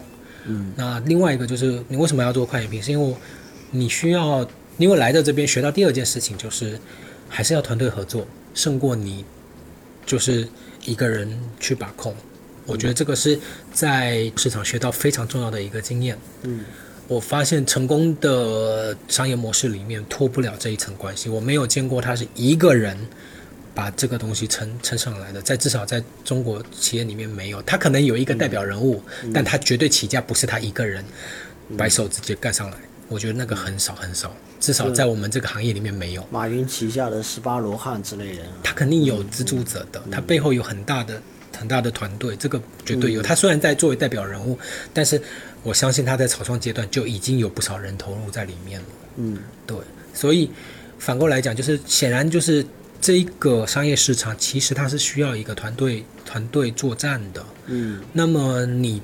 [0.45, 0.74] 嗯。
[0.76, 2.82] 那另外一个就是你为什么要做快饮品？
[2.82, 3.16] 是因为
[3.72, 4.47] 你需要，
[4.78, 6.80] 因为来到这边学到第二件事情就是，
[7.28, 9.26] 还是要团队合作，胜过你
[10.05, 10.47] 就是
[10.86, 12.15] 一个人去把控。
[12.65, 13.39] 我觉得这个是
[13.74, 16.17] 在市场学到非常重要的一个经验。
[16.43, 16.65] 嗯
[17.07, 22.95] 我发现成功的商业模式里面脱不了这一层关系，我没有见过他是一个人
[23.74, 29.01] 把这个东西撑撑上来的，在至少在中国企业里面没有，他可能有一个代表人物，
[29.34, 31.03] 但他绝对起家不是他一个人
[31.76, 32.78] 白手直接干上来，
[33.10, 36.26] 我觉得那个很少很少，至少在我们这个行业里面没有。
[36.32, 41.22] 马云旗下的十八罗汉之类的，他肯定有资助者的，他背后有很大的
[41.57, 43.22] 很大的团队，这个绝对有。
[43.22, 44.57] 他虽然在作为代表人物，
[44.93, 45.22] 但是
[45.64, 48.88] 我相信他在草创阶段就已经有不少人投入在里面了。
[49.18, 49.76] 嗯，对，
[50.14, 50.49] 所以
[50.99, 52.66] 反过来讲，就是显然就是
[53.01, 57.43] 这一个商业市场，其实它是需要一个团队团队作战的。
[57.66, 59.01] 嗯，那么你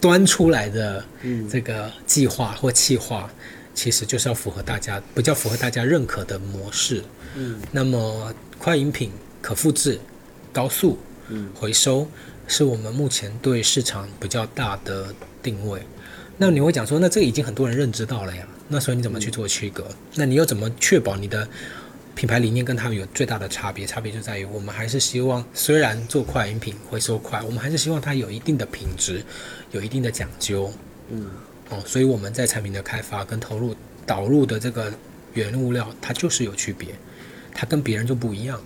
[0.00, 3.30] 端出来的嗯这个计划或企划，
[3.74, 7.04] 其实就是要符合大家比较符合大家认可的模式。
[7.36, 10.00] 嗯，那么快饮品可复制、
[10.52, 10.98] 高速、
[11.28, 12.08] 嗯回收，
[12.48, 15.80] 是我们目前对市场比较大的定位。
[16.38, 19.86] 那你会讲说，那这个已经很多人认知到了呀，那所以你怎么去做区隔？
[20.14, 21.46] 那你又怎么确保你的
[22.14, 23.86] 品牌理念跟他们有最大的差别？
[23.86, 29.22] 差别就在于我们还是希望，虽然做快饮品回收快，我们还是希望它有一定的品质，
[29.72, 30.70] 有一定的讲究。
[31.10, 31.26] 嗯，
[31.70, 33.74] 哦，所以我们在产品的开发跟投入
[34.06, 34.92] 导入的这个
[35.34, 36.88] 原物料，它就是有区别，
[37.54, 38.60] 它跟别人就不一样。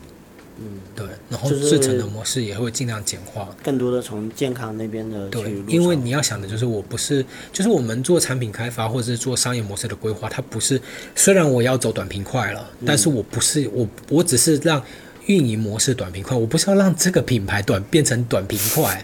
[0.57, 3.49] 嗯，对，然后制成的模式也会尽量简化。
[3.65, 10.81] 更多的从健康那边的对，因为你要想的就是，我不是，就是我们做产品开发或者是做商业模式的规划，它不是，
[11.17, 14.81] 虽然我要走短平快了，但是我不是，我我只是让
[15.27, 19.03] 运营模式短平快，我不是要让这个品牌短变成短平快，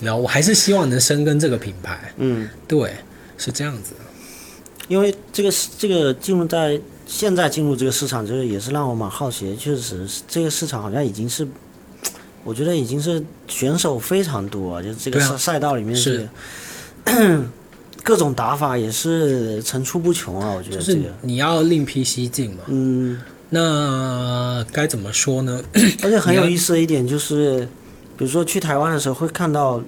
[0.00, 2.12] 然后我还是希望能深耕这个品牌。
[2.16, 2.94] 嗯，对，
[3.36, 3.92] 是这样子。
[4.88, 11.46] 因为这个这个进入在现在进入这个市场，就是也是让我蛮好奇的，确实是这个市场好像已经是，
[12.44, 16.28] 我觉得已经是选手非常多啊，就是这个赛赛道里面是
[18.04, 22.62] 各种打法也是层出不穷啊，我觉就是得这个，你要另辟蹊径嘛。
[22.68, 25.62] 嗯，那该怎么说呢？
[26.02, 27.60] 而且很有意思的一点就是，
[28.16, 29.80] 比如说去台湾的时候会看到，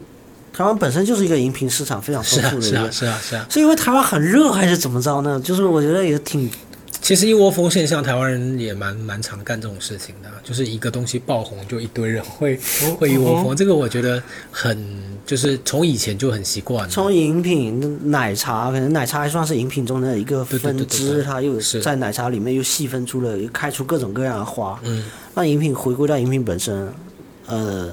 [0.53, 3.47] 台湾本身就是一个饮品市场非常是啊，丰富的一个是啊，，是啊，是啊。
[3.51, 5.41] 是因为台湾很热还是怎么着呢？
[5.41, 6.49] 就是我觉得也挺
[7.09, 12.61] 其实一窝蜂现象，台湾人也蛮蛮常干这种事情的啊，就是一个东西爆红，就一堆人会
[12.99, 13.57] 会一窝蜂。
[13.57, 14.79] 这个我觉得很，
[15.25, 16.91] 就是从以前就很习惯了。
[16.91, 26.93] 从饮品奶茶，可能奶茶还算是饮品中的一个分支，对它又是在奶茶里面又细分出了，又开出各种各样的花，嗯，那饮品回归到饮品本身，
[27.47, 27.91] 呃，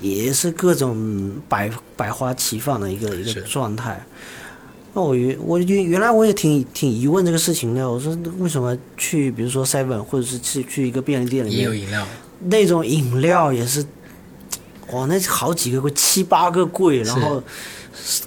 [0.00, 4.00] 也是各种百百花齐放的一个一个是状态。
[4.98, 12.04] 那我原我原原来我也挺挺疑问这个事情的，我说为什么去比如说 Seven 或者是去去一个便利店里面，也有饮料，
[12.40, 13.86] 那种饮料也是，
[14.90, 17.40] 哇，那好几个柜，七八个柜，然后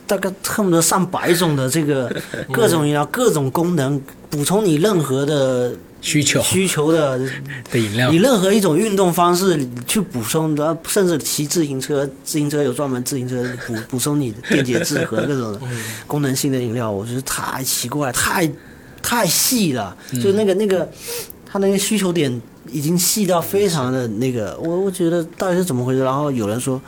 [0.07, 2.09] 大概恨不得上百种的这个
[2.53, 7.17] 各种饮料、各种功能，补充你任何的需求需求的，
[7.71, 15.57] 的饮料以，任何一种运动方式去补充的，甚至骑自行车，自行车有专门自行车补补充你的电解质和各种
[16.05, 18.51] 功能性的饮料，我觉得太奇怪，太
[19.01, 20.89] 太细了，就那个那个
[21.45, 22.41] 他那个需求点
[22.71, 26.03] 已经细到非常的那个，我我觉得到底是怎么回事？
[26.03, 26.81] 然后有人说。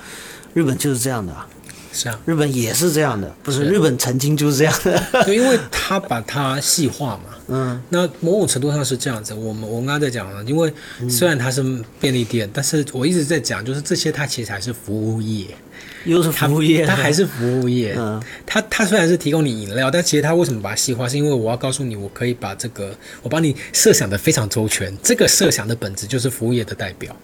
[0.56, 1.48] 日本就是这样的啊，
[1.94, 5.02] 是啊，日本也是这样的，不是是日本曾经就是这样的。
[5.24, 7.26] 对，因为他把它细化嘛。
[7.48, 10.74] 嗯，那某种程度上是这样子，我们我刚刚在讲了，因为
[11.10, 11.62] 虽然它是
[12.00, 15.48] 便利店，但是我一直在讲，就是这些它其实还是服务业，
[16.06, 17.94] 又是它服务业，它还是服务业。
[17.98, 21.08] 嗯它它虽然是提供你饮料，但其实它为什么把它细化？
[21.08, 24.96] 是因为我要告诉你，我可以把这个我帮你设想的非常周全。
[25.04, 27.16] 这个设想的本质就是服务业的代表，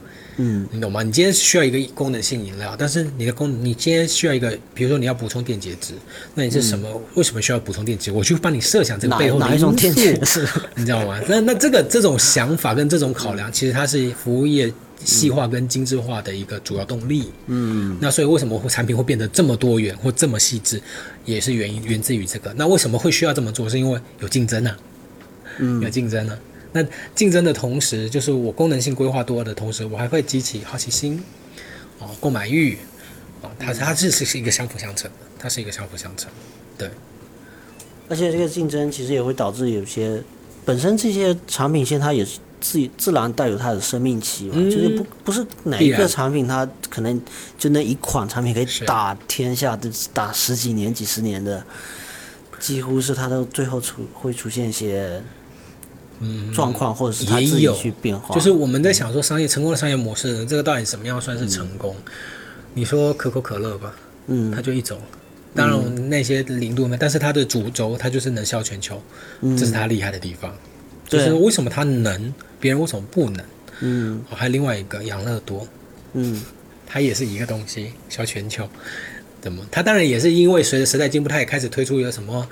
[0.41, 1.03] 嗯你懂吗？
[1.03, 5.93] 你今天需要一个功能性饮料，但是你的功，你今天需要一个，比如说你要补充电解质，
[6.33, 6.89] 那你是什么？
[7.15, 8.11] 为什么需要补充电解质？
[8.11, 10.47] 我去帮你设想这个背后的哪一种电解质？
[10.75, 11.19] 你知道吗？
[11.27, 14.71] 那那这个这种想法跟这种考量，其实它是服务业
[15.03, 17.29] 细化跟精致化的一个主要动力。
[17.47, 20.81] 嗯那所以为什么会产品会变得这么多元或这么细致，
[21.25, 22.53] 也是原因源自于这个。
[22.55, 23.69] 那为什么会需要这么做？
[23.69, 24.77] 是因为有竞争啊，
[25.57, 26.37] 嗯有竞争啊。
[26.71, 31.23] 那竞争的同时，就是我功能性规划多的同时，我还会激起好奇心，
[31.97, 32.77] 哦，购买欲，
[33.41, 36.29] 哦，它它这是是一个相辅相成的，它是一个相辅相成。
[36.77, 36.89] 对，
[38.07, 40.21] 而且这个竞争其实也会导致有些
[40.63, 47.19] 本身这些产品线它也是自自然带有它的生命期嘛，嗯就是不不是哪一个产品它可能
[47.57, 51.65] 就那一款产品可以打天下的打十几年几十年的，
[52.59, 55.21] 几乎是它的最后出会出现一些
[56.53, 61.95] 状况，或者是它自己也有去变化，就是我们在想说商业成功的商业模式，这个到底怎么样算是成功？
[62.73, 63.95] 你说可口可乐吧，
[64.27, 64.99] 嗯它就一种，
[65.55, 69.01] 当然那些零度呢，但是它的主轴它就是能销全球，
[69.57, 70.53] 这是它厉害的地方。
[71.07, 73.43] 就是为什么它能，别人为什么不能？
[73.81, 75.67] 嗯哦还有另外一个养乐多，
[76.13, 76.41] 嗯
[76.85, 78.67] 它也是一个东西，销全球。
[79.41, 79.65] 怎么？
[79.71, 82.47] 它当然也是因为随着时代进步，它也开始推出一个什么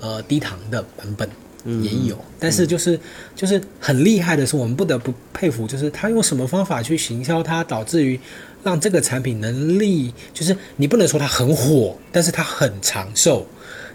[0.00, 1.28] 呃低糖的版本。
[1.64, 2.98] 也有，但是就是
[3.34, 8.18] 就是很厉害的是，我们不得不佩服，就是他用什么方法去行销它，导致于
[8.62, 13.46] 让这个产品能力，就是你不能说它很火，但是它很长寿，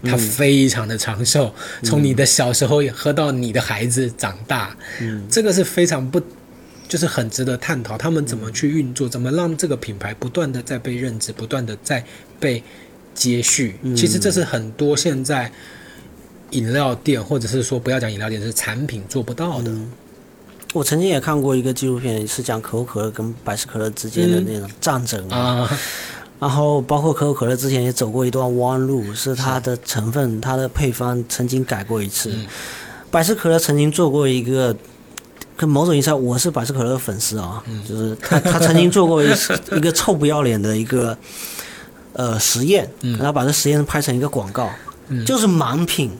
[0.02, 1.54] 它非常的长寿，
[1.84, 4.76] 从你的小时候喝到你的孩子长大，
[5.30, 6.20] 这个是非常不。
[6.88, 12.02] 就是很值得探讨，他们怎么去运作，怎么让这个品牌不断的在被认知，不断的在
[12.40, 12.64] 被
[13.12, 13.76] 接续。
[13.94, 15.52] 其实这是很多现在
[16.50, 19.70] 饮料店，或者是说不要讲饮料店，是产品做不到的。
[20.74, 25.66] 我曾经也看过一个纪录片，是讲可口可乐跟百事可乐之间的那种战争啊，
[26.38, 32.30] 然后包括可口可乐之前也走过一段弯路，是它的成分、它的配方曾经改过一次。
[33.10, 34.76] 百事可乐曾经做过一个，
[35.56, 41.16] 跟某种意义上我是百事可乐的粉丝啊，就是他他曾经做过一次 一个臭不要脸的一个
[42.12, 44.70] 呃实验，然后把这实验拍成一个广告，
[45.24, 46.10] 就是盲品。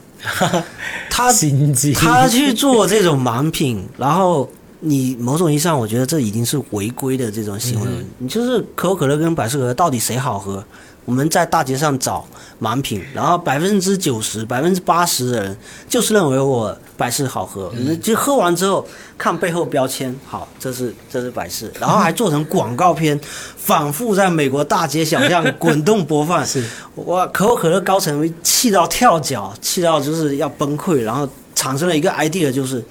[1.09, 4.49] 他心机，他去做这种盲品，然后
[4.81, 7.87] 你某种意义上，我觉得这已经是违规的这种行为。
[8.17, 10.63] 你就是可口可乐跟百事可乐到底谁好喝？
[11.05, 12.23] 我们在大街上找
[12.61, 15.57] 盲品，然后百分之九十、百分之八十的人
[15.87, 17.71] 就是认为我百事好喝，
[18.03, 18.85] 就喝完之后
[19.17, 23.17] 看背后标签，好，这是这是百事，然后还做成广告片，
[23.55, 26.43] 反复在美国大街小巷滚动播放。
[26.45, 26.61] 是，
[26.95, 32.83] 哇，可口可乐高层气到跳脚，气到就是要崩溃，然后产生了一个 idea，就是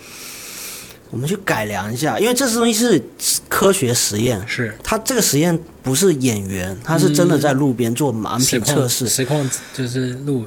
[1.10, 3.02] 我们去改良一下，因为这东西是
[3.46, 4.74] 科学实验，是。
[4.82, 10.46] 他这个实验不是演员，他是真的在路边做盲品测试，实况就是录，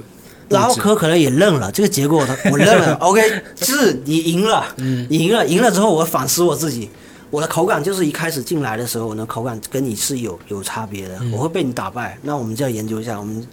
[0.51, 3.21] 然后可口可乐也认了这个结果他， 我认了，OK，
[3.61, 6.89] 是你赢了，嗯你赢了，赢了之后我反思我自己，
[7.29, 13.45] 我的口感就是一开始进来的时候，我的口感跟你是有有差别的，嗯我会被你打败，那我们就要研究一下，我们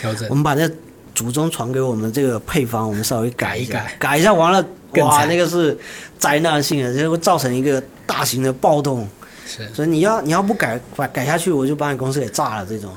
[0.00, 0.34] 调整我。
[0.34, 0.68] 们把这
[1.14, 4.64] 祖宗传给我们这个配方，我们稍微改一，改改改一下，完了，
[5.02, 5.76] 哇，那个是
[6.18, 9.08] 灾难性的，就会造成一个大型的暴动。
[9.48, 12.90] 是所以你要你要不改改改下去，我就把你公司给炸了这种。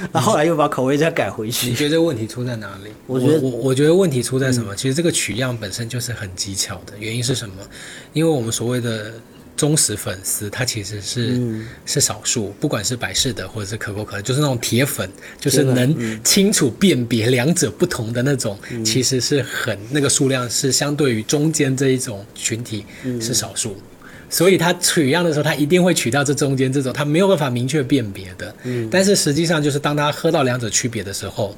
[0.12, 1.74] 那后来又把口味再改回去你。
[1.74, 2.90] 觉得问题出在哪里？
[3.06, 4.74] 我觉得嗯我我觉得问题出在什么？
[4.74, 7.54] 其实这个取样本身就是很技巧的，原因是什么？
[8.12, 9.12] 因为我们所谓的
[9.56, 23.76] 忠实粉丝，他其实是、嗯是少数，不管是百事的或者是可口可乐，就是那种铁粉，就是能嗯清楚辨别两者不同的那种，其实是很那个数量是相对于中间这一种群体嗯是少数。
[24.30, 28.54] 所以他取样的时候，他一定会取到这中间这种他没有办法明确辨别的。
[28.62, 31.54] 嗯但是实际上就是当他喝到两者区别的时候，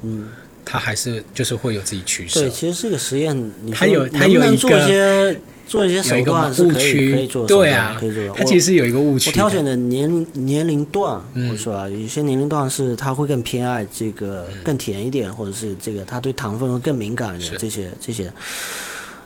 [0.65, 2.49] 他还是就是会有自己取舍对，。
[2.49, 9.29] 其实这个实验，你说它有他有一些做一些手段是可以做，对啊可以做。，它其实有一个误区。
[9.29, 18.31] 我挑选的年龄年龄段，嗯我说啊，有些年龄段是他会更偏爱这个更甜一点，或者是这个他对糖分会更敏感一点，是这些这些。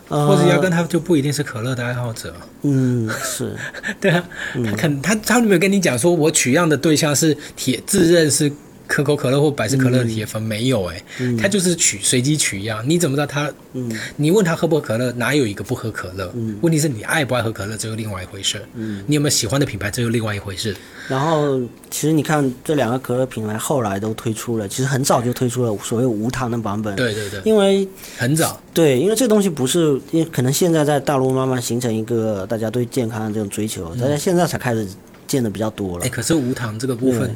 [0.09, 2.33] 呃，或者压根他就不一定是可乐的爱好者，
[2.63, 3.55] 嗯是。
[3.99, 4.23] 对啊，
[4.65, 8.51] 他可能他他没有跟你讲说我取样的对象是铁自认是
[8.87, 11.03] 可口可乐或百事可乐的铁粉，没有哎、
[11.37, 13.51] 他就是取随机取样，你怎么知道他？
[13.73, 16.31] 嗯你问他喝不喝可乐，哪有一个不喝可乐？
[16.35, 18.59] 嗯问题是你爱不爱喝可乐，这又另外一回事。
[18.73, 20.75] 嗯你有没有喜欢的品牌，这又另外一回事。
[21.07, 21.59] 然后，
[21.89, 34.87] 其实你看这两个可乐品牌后来都推出了，其实很早就推出了所谓无糖的版本。，对对对，因为很早，对，因为这东西不是，因为可能现在在大陆慢慢形成一个大家对健康的这种追求，大家现在才开始
[35.27, 36.09] 见的比较多了哎、。
[36.09, 37.35] 可是无糖这个部分对，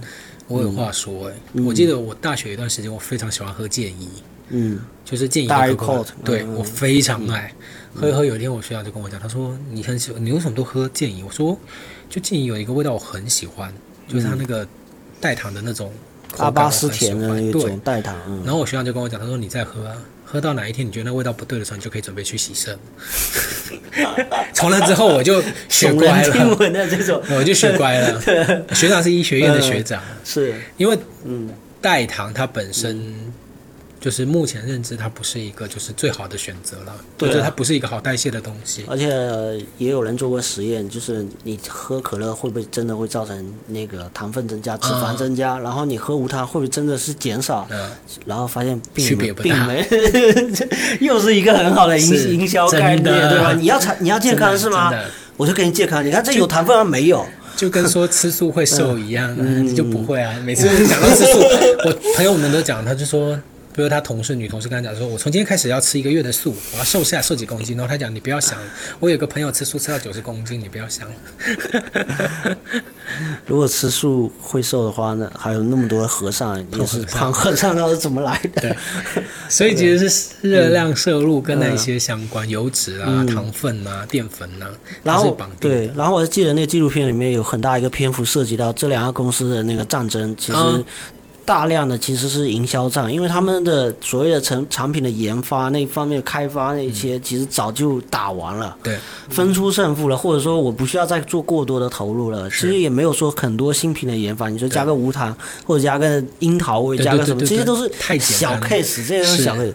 [0.52, 1.34] 我有话说哎、
[1.66, 4.10] 我记得我大学有一段时间，我非常喜欢喝健怡。
[4.50, 7.54] 嗯，就是建议大的可口可对嗯我非常爱。
[7.94, 11.24] 喝一喝，有一天我学长就跟我讲，他说你很喜欢，你为什么都喝健怡？
[11.24, 11.58] 我说
[12.10, 13.74] 就健怡有一个味道我很喜欢，
[14.08, 14.68] 就是它那个
[15.22, 15.90] 代糖的那种
[16.32, 19.96] 口感阿巴斯甜的那种，代糖，嗯，然后我学长就跟我讲，他说你再喝啊，
[20.32, 22.80] 喝到哪一天你觉得那味道不对的时候，你就可以准备去洗肾。
[24.54, 26.32] 从那之后我就学乖了。
[26.32, 28.22] 听了，闻的这种，我就学乖了。
[28.74, 31.50] 学长是医学院的学长， 是，因为嗯，
[31.82, 33.14] 代糖它本身
[34.02, 38.84] 就是目前认知它不是一个就是最好的选择了，对啊就是它不是一个好代谢的东西。
[38.88, 39.08] 而且
[39.78, 47.68] 也有人做过实验，就是你喝可乐会不会真的会造成那个糖分增加、脂肪增加，然后你喝无糖会不会真的是减少？
[47.70, 47.92] 嗯，
[48.26, 49.88] 然后发现并没并没，
[51.00, 53.54] 又是一个很好的营营销概念，对吧？
[53.54, 54.92] 你要产 你要健康是吗？
[55.38, 56.84] 我就给你健康，你看这有糖分吗？
[56.84, 57.24] 没有。
[57.56, 60.34] 就跟说吃素会瘦一样啊，嗯就不会啊。
[60.44, 61.40] 每次讲到吃素，
[61.86, 63.40] 我朋友们都讲，他就说
[63.74, 68.58] 比如他同事女同事跟他讲说，我从今天开始要吃一个月的素，我要瘦下瘦几公斤，然后他讲你不要想，
[69.00, 71.08] 我有个朋友吃素吃到九十公斤，你不要想。
[73.46, 78.62] 如果吃素会瘦的话，那还有那么多和尚也是胖和尚，那是怎么来的？
[78.62, 78.76] 对
[79.50, 84.70] 所以其实是热量摄入跟那些相关，油脂啊、糖分啊、淀粉啊，
[85.04, 90.84] 然后对，然后我记得那个纪录片里面有很大一个篇幅涉及到这两个公司的那个战争，其实嗯
[91.44, 98.78] 大量的其实是营销战，因为他们的所谓的成产品的研发那方面开发那些，其实早就打完了。
[98.84, 98.98] 对
[99.30, 102.50] 分出胜负了，或者说我不需要再做过多的投入了。
[102.50, 105.36] 其实也没有说很多新品的研发，你说加个无糖
[105.66, 109.74] 或者加个樱桃味，加个什么，这些都是小 case，这些都是是小 case。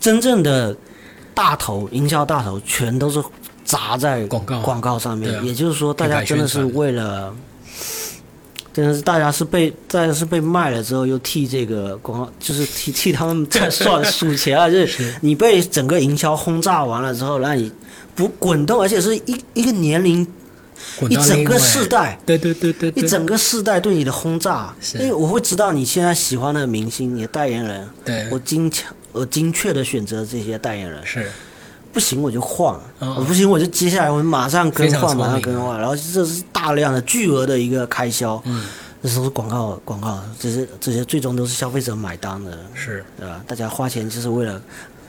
[0.00, 0.76] 真正的
[1.32, 3.22] 大头营销大头全都是
[3.64, 7.34] 砸在广告广告上面也就是说，大家真的是为了。
[8.72, 14.70] 真的是大家是被，大家是被卖了之后，又替这个广告，就是替替他们在 算数钱啊！
[14.70, 17.70] 就是你被整个营销轰炸完了之后，让你
[18.14, 20.26] 不滚动，而且是一一个年龄
[20.98, 28.26] 滚一整个世代，对对对对对，一整个世代对你的轰炸，因为我会知道你现在喜欢的明星，你的代言人，对。
[28.30, 31.30] 我精巧，我精确的选择这些代言人，是
[31.92, 38.64] 不行我就换，哦我不行我就接下来我马上更换，马上更换，然后这是大量的巨额的一个开销，嗯，
[39.02, 43.04] 这都是广告广告，这些这些最终都是消费者买单的，是。
[43.18, 43.42] 对吧？
[43.46, 44.60] 大家花钱就是为了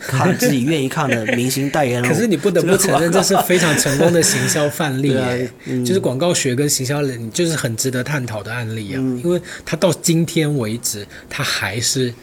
[0.06, 5.86] 看自己愿意看的明星代言人， 可是你不得不承认，这是非常成功的行销范例 对啊，嗯。
[5.86, 8.98] 就是广告学跟行销人，就是很值得探讨的案例啊。
[8.98, 9.22] 嗯。
[9.24, 12.14] 因为它到今天为止，它还是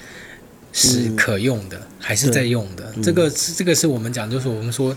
[0.73, 2.93] 是可用的，还是在用的。
[3.03, 4.97] 这个是这个是我们讲，就是我们说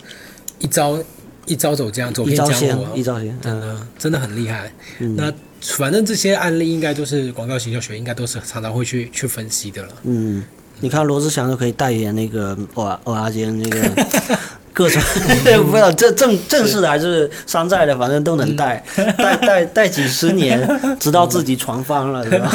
[0.59, 1.01] 一招
[1.45, 4.71] 一招走江，走一招遍江湖啊，，鲜一招鲜，嗯真的真的很厉害。
[5.17, 9.89] 那反正这些案例应该都是广告行销学，应该都是常常会去去分析的了。
[10.03, 10.43] 嗯，
[10.79, 14.05] 你看罗志祥都可以代言那个欧亚欧亚间那个
[14.73, 15.01] 各种，
[15.69, 18.83] 不知道这正正式的还是山寨的，反正都能带，
[19.17, 20.67] 带带带几十年，
[20.99, 22.51] 直到自己传翻了，对吧？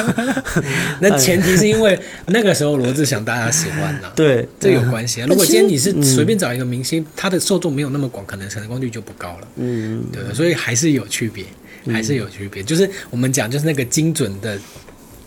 [1.00, 5.26] 那前提是因为那个时候罗志祥大家喜欢呐、对，这有关系啊。
[5.28, 9.48] 如果今天你是随便找一个明星，他的受众没有那么广，可能成功率就不高了。
[9.56, 11.44] 嗯，对，所以还是有区别，
[11.92, 12.62] 还是有区别。
[12.62, 14.58] 就是我们讲，就是那个精准的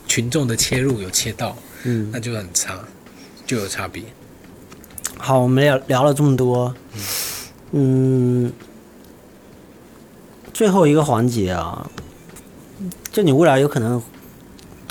[0.08, 2.78] 群众的切入有切到，嗯，那就很差，
[3.46, 4.04] 就有差别。
[5.24, 6.74] 好，我们聊聊了这么多，
[7.74, 8.52] 嗯，
[10.52, 11.88] 最后一个环节啊，
[13.12, 14.02] 就你未来有可能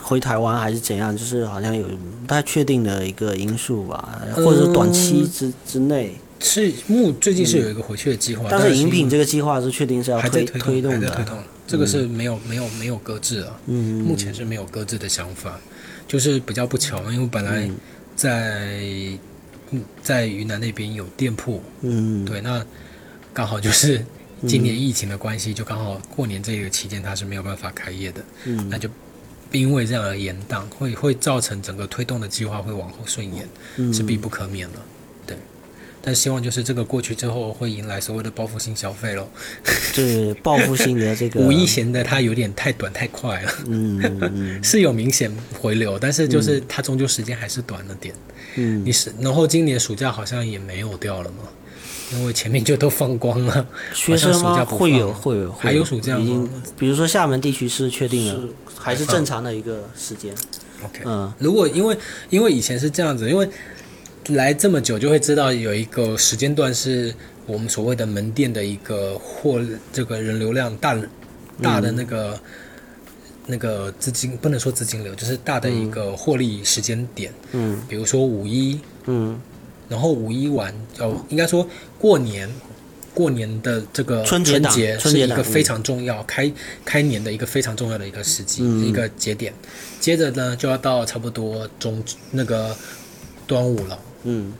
[0.00, 6.14] 回台湾还是怎样，就是好像有不太确定的一个因素吧，或者是短期之之内。
[6.38, 13.58] 是目最近是有一个回去的计划，嗯但是饮品这这个计划是确定是要推推动的，推动，这个是没有没有没有搁置啊。
[13.66, 15.58] 嗯，目前是没有搁置的想法，
[16.06, 17.76] 就是比较不巧，因为本来嗯
[18.14, 19.18] 在嗯
[20.02, 22.64] 在云南那边有店铺，嗯，对，那
[23.32, 24.04] 刚好就是
[24.46, 28.68] 今年疫情的关系，就刚好过年这个期间它是没有办法开业的，嗯。
[28.68, 28.88] 那就
[29.52, 33.92] 因为这样而延档，会会造成整个推动的计划会往后顺延，嗯。
[33.92, 34.78] 是必不可免的，
[35.26, 35.36] 对。
[36.02, 39.28] 但希望就是这个过去之后，会迎来所谓的报复性消费咯。
[39.94, 48.14] 对报复性的这个五一闲的它有点太短太快了，嗯嗯 是有明显回流，但是就是它终究时间还是短了点。
[48.56, 48.82] 嗯。
[48.84, 51.44] 你是，然后今年暑假好像也没有掉了嘛，
[52.12, 53.66] 因为前面就都放光了。
[53.92, 56.22] 学生暑假会有，会有，还有暑假吗？
[56.22, 60.32] 已经，比如说厦门地区是确定了，还是正常的一个时间。
[60.82, 61.32] OK，嗯。
[61.38, 61.96] 如果因为
[62.30, 63.48] 因为以前是这样子，因为
[64.28, 67.14] 来这么久就会知道有一个时间段是
[67.46, 69.60] 我们所谓的门店的一个货
[69.92, 70.96] 这个人流量大
[71.60, 72.38] 大的那个、
[73.46, 77.32] 那个资金不能说资金流，就是大的一个获利时间点。
[77.52, 77.82] 嗯。
[77.88, 79.40] 比如说五一，嗯，
[79.88, 81.66] 然后五一完哦，应该说
[81.98, 82.48] 过年，
[83.12, 86.50] 过年的这个春节春节是一个非常重要、开
[86.84, 88.86] 开年的一个非常重要的一个时机、嗯。
[88.86, 89.52] 一个节点。
[89.98, 92.74] 接着呢，就要到差不多中那个
[93.46, 94.52] 端午了，嗯，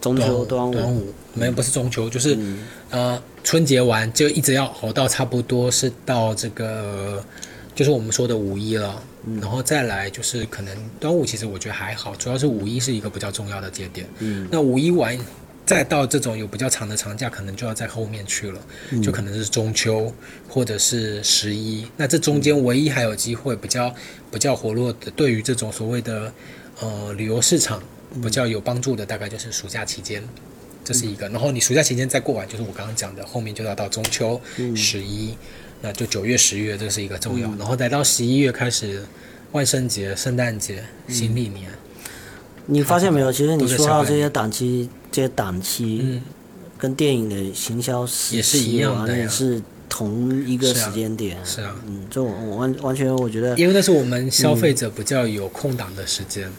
[0.00, 2.58] 中秋、端午端午，午没有不是中秋，就是、嗯
[2.90, 7.24] 呃春节完就一直要熬到差不多是到这个。
[7.76, 14.06] 就是我们说的五一了，嗯然后再来就是可能端午，其实我觉得还好，主要是五一是一个比较重要的节点。
[14.20, 15.14] 嗯那五一完，
[15.66, 18.60] 再到这种有比较长的长假，可能就要在后面去了，
[18.92, 20.10] 嗯就可能是中秋
[20.48, 21.86] 或者是十一。
[21.98, 23.94] 那这中间唯一还有机会比较
[24.32, 26.32] 比较活络的，对于这种所谓的
[26.80, 27.82] 呃旅游市场
[28.22, 30.22] 比较有帮助的，大概就是暑假期间。
[30.84, 34.40] 这是一个，然后你暑假期间再过完，就是我刚刚讲的，后面就要到中秋、
[34.76, 35.36] 十一，
[35.82, 37.48] 那就九月、十月，这是一个重要。
[37.56, 39.04] 然后再到十一月开始，
[39.50, 41.68] 万圣节、圣诞节、新历年，
[42.66, 43.32] 你发现没有？
[43.32, 46.22] 其实你说到这些档期，这些档期，嗯，
[46.78, 51.36] 跟电影的行销时也是一样的也是同一个时间点。
[51.44, 56.52] 是啊，嗯，这我完完全我觉得，因为那是我们消费者比较有空档的时间，嗯，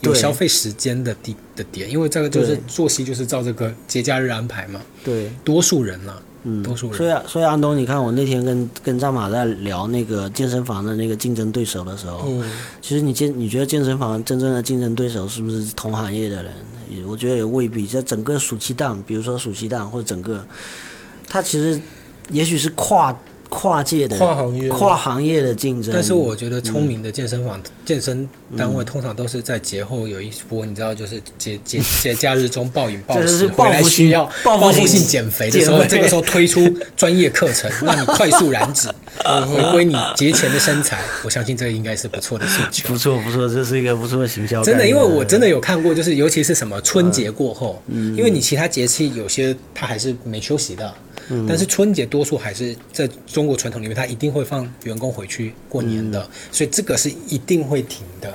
[0.00, 16.52] 对有消费时间的地的点，因为这个就是作息就是照这个节假日安排嘛，对，多数人啦，嗯，多数人，所以啊，所以安东，你看我那天跟跟张马在聊那个健身房的那个竞争对手的时候，嗯，其实你健你觉得健身房真正的竞争对手是不是同行业的人？
[17.06, 17.86] 我觉得也未必。
[17.86, 20.46] 在整个暑期档，比如说暑期档或者整个，
[21.26, 21.80] 它其实
[22.30, 23.18] 也许是跨
[23.52, 25.92] 跨界的跨行业跨行业的竞争。
[25.92, 28.26] 但是我觉得聪明的健身房、健身
[28.56, 38.88] 单位通常都是在节后有一波，你知道，就是节节 节假日中暴饮暴食，回来需要报复性性减肥的时候，这个时候推出专业课程， 让你快速燃脂，
[39.22, 40.98] 回归你节前的身材。
[41.22, 42.96] 我相信这个应该是不错的诉求不。
[42.96, 44.62] 错不错，这是一个不错的行销。
[44.62, 50.94] 真的，因为我真的有看过，就是尤其是什么春节过后，嗯因为你其他节气有些他还是没休息的，
[51.48, 58.32] 但是春节多数还是在中国传统里面，他一定会放员工回去过年的，所以这个是一定会停的。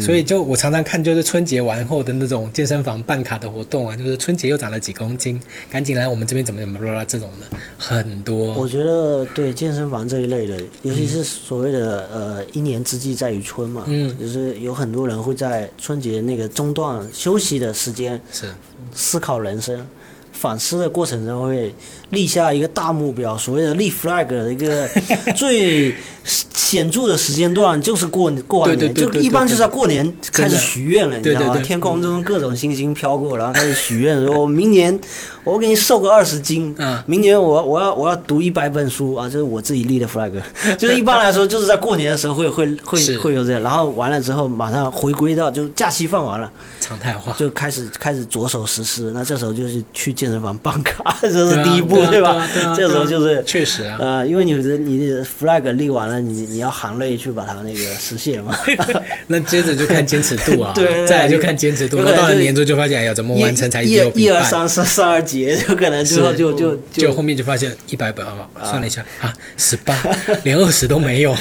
[0.00, 5.40] 所以就我常常看，就是春节完后的那种健身房办卡的活动啊，就是春节又长了几公斤，
[5.70, 8.66] 赶紧来我们这边怎么怎么啦啦这种的很多我。
[8.66, 18.46] 觉得对健身房这一类的，尤其是所谓的呃一年之计在于春嘛，嗯就是有很多人会在春节那个中断休息的时间是，
[18.92, 19.86] 思考人生。
[20.32, 21.74] 反思的过程中会
[22.10, 24.88] 立下一个大目标，所谓的立 flag 的一个
[25.34, 25.94] 最
[26.24, 31.58] 显著的时间段就是过过完年，就一般就是要过年开始许愿了，你知道吗？
[31.62, 34.98] 天空中各种星星飘过，然后开始许愿，说我明年
[35.44, 37.00] 我给你瘦个二十斤，嗯。
[37.06, 40.32] 明年我我要我要读一百本书啊，这是我自己立的 flag，
[40.76, 46.50] 就是一般来说就是在过年的时候会会会会有这样，然后完了之后马上回归到就假期放完了。
[46.80, 47.32] 常态化。
[47.38, 52.50] 就开始开始着手实施，那这时候就是去健身房办卡，这是第一步，对啊吧？
[52.76, 58.56] 这时候就是确实啊呃，因为你的你的 flag 立完了，你你要含泪去把它那个实现嘛。
[59.28, 61.98] 那接着就看坚持度啊，对再来就看坚持度。
[62.04, 64.50] 那到了年终就发现，哎呀，怎么完成才一一二半？
[64.50, 68.66] 三四三二节，就可能最后就就就后面就发现一百本好不好？
[68.68, 69.96] 算了一下啊，十八，
[70.44, 71.34] 连二十都没有。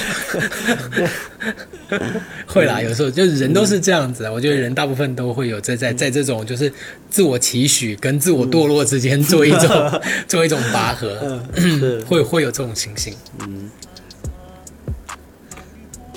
[2.48, 4.32] 会啦，有时候就是人都是这样子啊。
[4.32, 6.72] 我觉得人大部分都会有在在在这种就是
[7.10, 13.14] 自我期许跟自我堕落之间做一种做一种拔河， 是会会有这种情形。
[13.40, 13.70] 嗯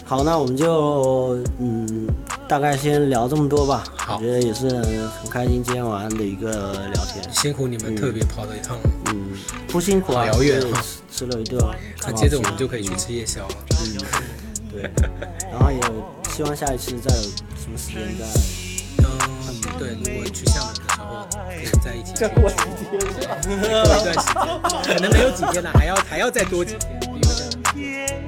[0.05, 2.07] 好，那我们就嗯，
[2.49, 3.85] 大概先聊这么多吧。
[3.95, 7.23] 好我觉得也是很开心今天晚上的一个聊天。
[7.31, 9.33] 辛苦你们特别跑了一趟，嗯，
[9.69, 10.63] 不辛苦啊，好遥远
[11.13, 11.63] 吃了一顿，
[12.07, 13.55] 那接着我们就可以去吃夜宵了。
[13.81, 13.99] 嗯
[14.73, 14.91] 对，
[15.53, 15.79] 然后也
[16.31, 18.25] 希望下一次再有什么时间再。
[19.05, 20.75] 嗯，对，如果去厦门
[21.83, 22.57] 在一起，过几
[22.91, 22.99] 天
[23.29, 28.28] 了，过一段时间，可能没有几天了，还要还要再多几天。